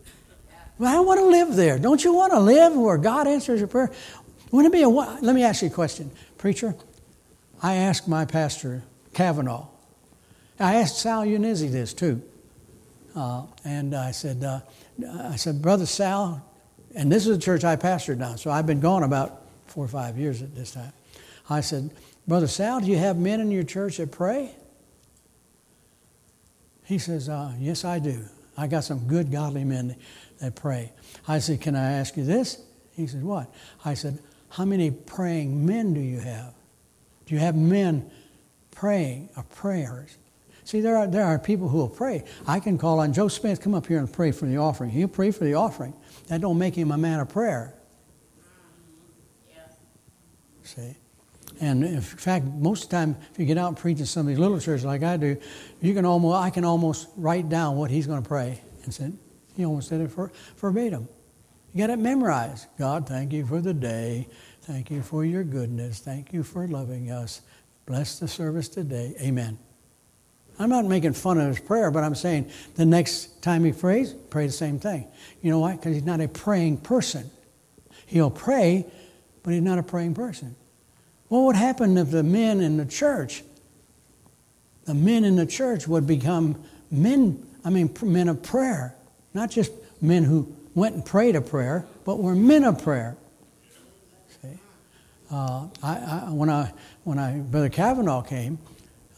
[0.82, 1.78] Well, I want to live there.
[1.78, 3.92] Don't you want to live where God answers your prayer?
[4.50, 5.22] Wouldn't it be a, what?
[5.22, 6.74] let me ask you a question, preacher.
[7.62, 8.82] I asked my pastor,
[9.14, 9.68] Kavanaugh,
[10.58, 12.20] I asked Sal Unizzi this too.
[13.14, 14.58] Uh, and I said, uh,
[15.30, 16.44] I said, Brother Sal,
[16.96, 19.88] and this is the church I pastored now, so I've been gone about four or
[19.88, 20.92] five years at this time.
[21.48, 21.90] I said,
[22.26, 24.52] Brother Sal, do you have men in your church that pray?
[26.82, 28.24] He says, uh, Yes, I do.
[28.58, 29.96] I got some good godly men
[30.42, 30.92] that pray.
[31.26, 32.60] I said, Can I ask you this?
[32.94, 33.52] He said, What?
[33.84, 34.18] I said,
[34.50, 36.52] How many praying men do you have?
[37.26, 38.10] Do you have men
[38.72, 40.18] praying or prayers?
[40.64, 42.24] See, there are, there are people who will pray.
[42.46, 44.90] I can call on Joe Smith, come up here and pray for the offering.
[44.90, 45.94] He'll pray for the offering.
[46.28, 47.74] That don't make him a man of prayer.
[50.62, 50.96] See?
[51.60, 54.22] And in fact, most of the time, if you get out and preach in some
[54.22, 55.36] of these little churches like I do,
[55.80, 59.12] you can almost, I can almost write down what he's going to pray and say,
[59.56, 61.08] he almost said it for, verbatim.
[61.72, 62.66] You got it memorized.
[62.78, 64.28] God, thank you for the day.
[64.62, 65.98] Thank you for your goodness.
[66.00, 67.40] Thank you for loving us.
[67.86, 69.14] Bless the service today.
[69.20, 69.58] Amen.
[70.58, 74.12] I'm not making fun of his prayer, but I'm saying the next time he prays,
[74.30, 75.08] pray the same thing.
[75.40, 75.76] You know why?
[75.76, 77.30] Because he's not a praying person.
[78.06, 78.86] He'll pray,
[79.42, 80.54] but he's not a praying person.
[81.28, 83.42] What would happen if the men in the church,
[84.84, 88.94] the men in the church would become men, I mean, men of prayer,
[89.34, 93.16] not just men who went and prayed a prayer, but were men of prayer.
[94.40, 94.58] See?
[95.30, 96.72] Uh, I, I, when, I,
[97.04, 98.58] when I, Brother Kavanaugh came,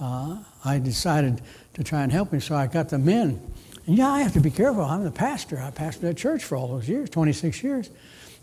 [0.00, 1.40] uh, I decided
[1.74, 3.40] to try and help him, so I got the men.
[3.86, 4.82] And yeah, I have to be careful.
[4.84, 5.60] I'm the pastor.
[5.60, 7.90] I pastored a church for all those years, 26 years.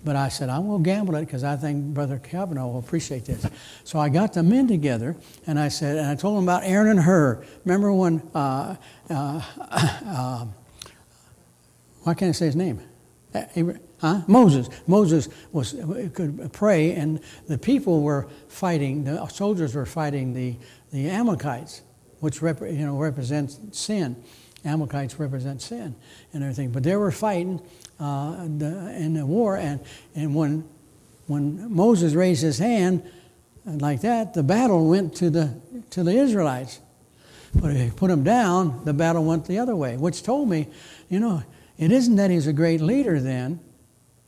[0.03, 3.45] But I said, I won't gamble it because I think Brother Kavanaugh will appreciate this.
[3.84, 5.15] So I got the men together
[5.45, 7.43] and I said, and I told them about Aaron and Hur.
[7.65, 8.76] Remember when, uh,
[9.09, 10.45] uh, uh,
[12.04, 12.82] why can't I say his name?
[13.34, 13.43] Uh,
[13.99, 14.22] huh?
[14.28, 14.70] Moses.
[14.88, 15.76] Moses was
[16.14, 19.06] could pray, and the people were fighting.
[19.06, 20.56] The soldiers were fighting the
[20.91, 21.82] the Amalekites,
[22.20, 24.22] which rep, you know represents sin.
[24.64, 25.95] Amalekites represent sin
[26.34, 26.72] and everything.
[26.72, 27.62] But they were fighting
[27.99, 29.80] uh, the, in the war, and,
[30.16, 30.68] and when,
[31.28, 33.04] when Moses raised his hand
[33.66, 35.56] like that, the battle went to the,
[35.91, 36.80] to the Israelites.
[37.56, 40.68] But if he put them down, the battle went the other way, which told me,
[41.10, 41.43] you know,
[41.78, 43.59] it isn't that he's a great leader then.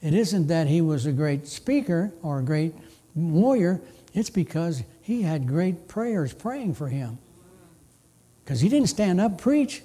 [0.02, 2.74] It isn't that he was a great speaker or a great
[3.16, 3.80] warrior.
[4.14, 7.18] It's because he had great prayers praying for him.
[8.44, 9.82] Because he didn't stand up preach.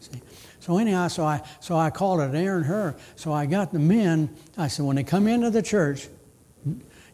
[0.00, 0.20] See?
[0.58, 2.96] So anyhow, so I so I called it Aaron Hur.
[3.14, 4.34] So I got the men.
[4.58, 6.08] I said, when they come into the church,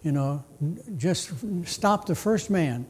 [0.03, 0.43] you know,
[0.97, 1.33] just
[1.67, 2.87] stop the first man,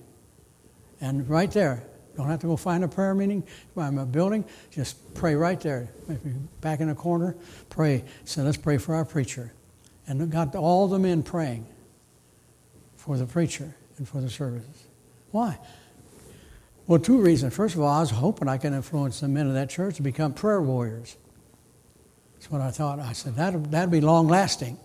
[1.01, 1.83] and right there.
[2.17, 3.43] Don't have to go find a prayer meeting,
[3.75, 4.45] find a building.
[4.71, 5.89] Just pray right there.
[6.61, 7.35] Back in the corner,
[7.71, 8.05] pray.
[8.25, 9.53] So let's pray for our preacher.
[10.07, 11.67] And got all the men praying
[12.97, 14.85] for the preacher and for the services.
[15.31, 15.59] Why?
[16.87, 17.55] Well, two reasons.
[17.55, 20.03] First of all, I was hoping I could influence the men of that church to
[20.03, 21.17] become prayer warriors.
[22.35, 22.99] That's what I thought.
[22.99, 24.79] I said, that'd, that'd be long lasting.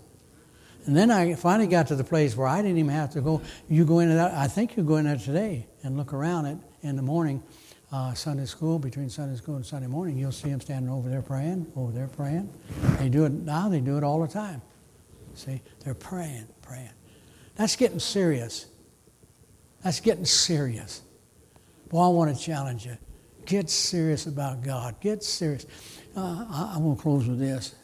[0.85, 3.41] And then I finally got to the place where I didn't even have to go.
[3.67, 6.57] You go into that, I think you go in there today and look around it
[6.81, 7.43] in the morning,
[7.91, 10.17] uh, Sunday school, between Sunday school and Sunday morning.
[10.17, 12.49] You'll see them standing over there praying, over there praying.
[12.99, 14.61] They do it now, they do it all the time.
[15.33, 16.89] See, they're praying, praying.
[17.55, 18.67] That's getting serious.
[19.83, 21.01] That's getting serious.
[21.91, 22.97] Well, I want to challenge you.
[23.45, 24.99] Get serious about God.
[24.99, 25.65] Get serious.
[26.15, 27.75] Uh, I, I want to close with this.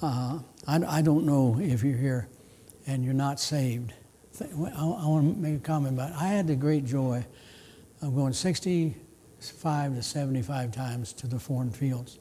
[0.00, 2.28] Uh, I, I, don't know if you're here
[2.86, 3.92] and you're not saved.
[4.40, 6.16] I, I want to make a comment about it.
[6.16, 7.24] I had the great joy
[8.04, 12.18] of going 65 to 75 times to the foreign fields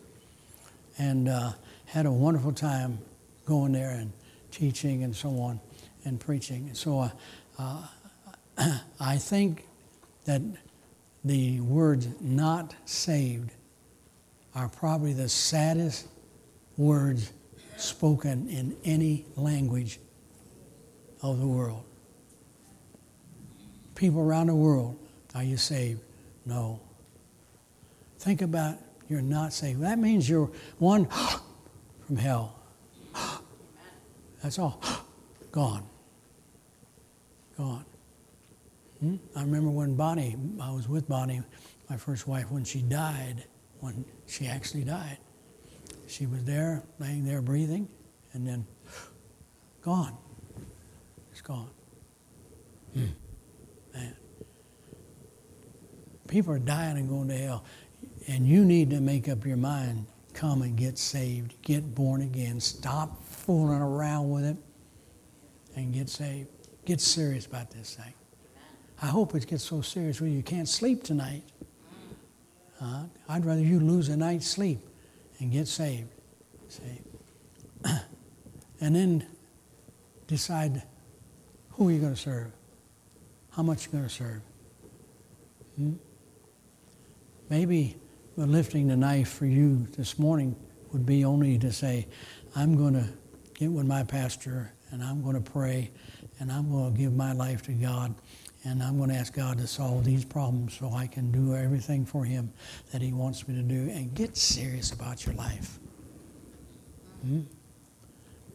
[0.97, 1.51] and uh,
[1.85, 2.97] had a wonderful time
[3.45, 4.13] going there and
[4.49, 5.59] teaching and so on
[6.05, 6.67] and preaching.
[6.67, 7.11] And So
[7.59, 7.87] uh,
[8.99, 9.67] I think
[10.23, 10.41] that
[11.25, 13.51] the words not saved
[14.55, 16.07] are probably the saddest
[16.77, 17.33] words
[17.75, 19.99] spoken in any language
[21.21, 21.83] of the world.
[23.95, 24.97] People around the world,
[25.35, 26.01] are you saved?
[26.45, 26.79] No.
[28.19, 28.77] Think about
[29.09, 29.81] you're not saved.
[29.81, 31.05] That means you're one
[32.05, 32.59] from hell.
[34.41, 34.81] That's all.
[35.51, 35.83] Gone.
[37.57, 37.85] Gone.
[38.99, 39.15] Hmm?
[39.35, 41.41] I remember when Bonnie, I was with Bonnie,
[41.89, 43.43] my first wife, when she died,
[43.81, 45.17] when she actually died.
[46.07, 47.87] She was there, laying there breathing,
[48.33, 48.65] and then
[49.81, 50.17] gone.
[51.31, 51.69] It's gone.
[52.93, 53.05] Hmm.
[53.93, 54.15] Man.
[56.33, 57.63] People are dying and going to hell.
[58.27, 62.59] And you need to make up your mind come and get saved, get born again,
[62.59, 64.57] stop fooling around with it,
[65.75, 66.49] and get saved.
[66.85, 68.15] Get serious about this thing.
[68.99, 71.43] I hope it gets so serious where you can't sleep tonight.
[72.81, 74.79] Uh, I'd rather you lose a night's sleep
[75.37, 76.09] and get saved.
[76.67, 77.01] See?
[78.81, 79.27] and then
[80.25, 80.81] decide
[81.73, 82.51] who you're you going to serve?
[83.51, 84.41] How much you're going to serve?
[85.75, 85.93] Hmm?
[87.53, 87.95] Maybe,
[88.35, 90.55] lifting the knife for you this morning
[90.91, 92.07] would be only to say,
[92.55, 93.07] I'm going to
[93.53, 95.91] get with my pastor and I'm going to pray
[96.39, 98.15] and I'm going to give my life to God
[98.63, 102.07] and I'm going to ask God to solve these problems so I can do everything
[102.07, 102.51] for Him
[102.91, 105.77] that He wants me to do and get serious about your life.
[107.21, 107.41] Hmm?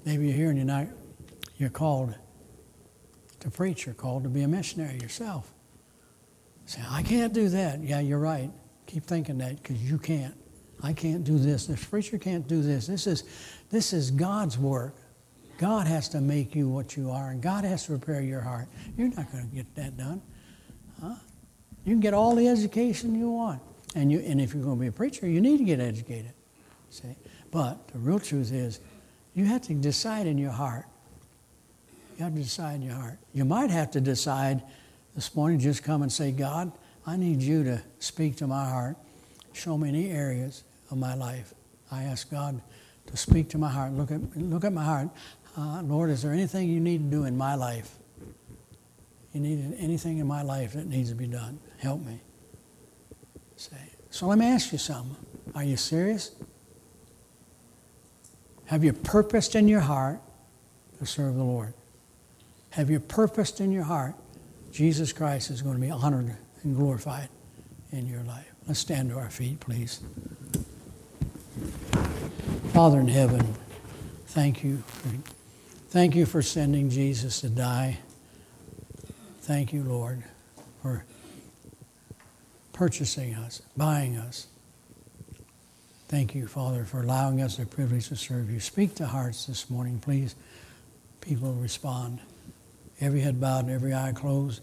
[0.07, 0.89] Maybe you're here and you're not,
[1.57, 2.17] you're called
[3.39, 5.55] to preach, you're called to be a missionary yourself.
[6.67, 7.81] Say, I can't do that.
[7.81, 8.51] Yeah, you're right.
[8.89, 10.35] Keep thinking that because you can't.
[10.83, 11.67] I can't do this.
[11.67, 12.87] This preacher can't do this.
[12.87, 13.25] This is,
[13.71, 14.95] this is God's work.
[15.59, 18.67] God has to make you what you are, and God has to prepare your heart.
[18.97, 20.23] You're not going to get that done.
[21.03, 21.15] Huh?
[21.85, 23.61] You can get all the education you want.
[23.95, 26.33] And, you, and if you're going to be a preacher, you need to get educated.
[26.89, 27.15] See?
[27.51, 28.81] But the real truth is,
[29.35, 30.87] you have to decide in your heart.
[32.17, 33.19] You have to decide in your heart.
[33.35, 34.63] You might have to decide
[35.15, 36.73] this morning, just come and say, God,
[37.09, 38.99] I need you to speak to my heart.
[39.55, 41.55] Show me any areas of my life.
[41.91, 42.61] I ask God
[43.07, 43.95] to speak to my heart.
[43.95, 45.09] Look at, look at my heart.
[45.57, 47.97] Uh, Lord, is there anything you need to do in my life?
[49.33, 51.59] You need anything in my life that needs to be done?
[51.79, 52.21] Help me.
[53.57, 53.77] Say.
[54.11, 55.17] So let me ask you something.
[55.55, 56.33] Are you serious?
[58.67, 60.21] Have you purposed in your heart
[60.99, 61.73] to serve the Lord?
[62.71, 64.15] Have you purposed in your heart
[64.73, 67.29] Jesus Christ is going to be honored and glorified
[67.93, 68.53] in your life?
[68.67, 70.01] Let's stand to our feet, please.
[72.73, 73.55] Father in heaven,
[74.27, 74.83] thank you.
[75.89, 77.99] Thank you for sending Jesus to die.
[79.41, 80.23] Thank you, Lord,
[80.83, 81.05] for
[82.75, 84.47] purchasing us, buying us.
[86.09, 88.61] Thank you, Father, for allowing us the privilege to serve you.
[88.61, 90.35] Speak to hearts this morning, please.
[91.21, 92.21] People respond.
[93.01, 94.63] Every head bowed and every eye closed.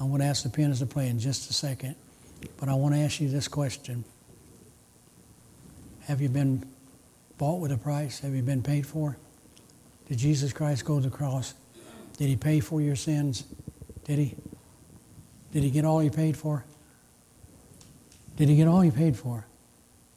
[0.00, 1.94] I want to ask the pianist to play in just a second,
[2.58, 4.04] but I want to ask you this question
[6.06, 6.64] Have you been
[7.38, 8.20] bought with a price?
[8.20, 9.16] Have you been paid for?
[10.08, 11.54] Did Jesus Christ go to the cross?
[12.16, 13.44] Did he pay for your sins?
[14.04, 14.36] Did he?
[15.52, 16.64] Did he get all he paid for?
[18.36, 19.46] Did he get all he paid for?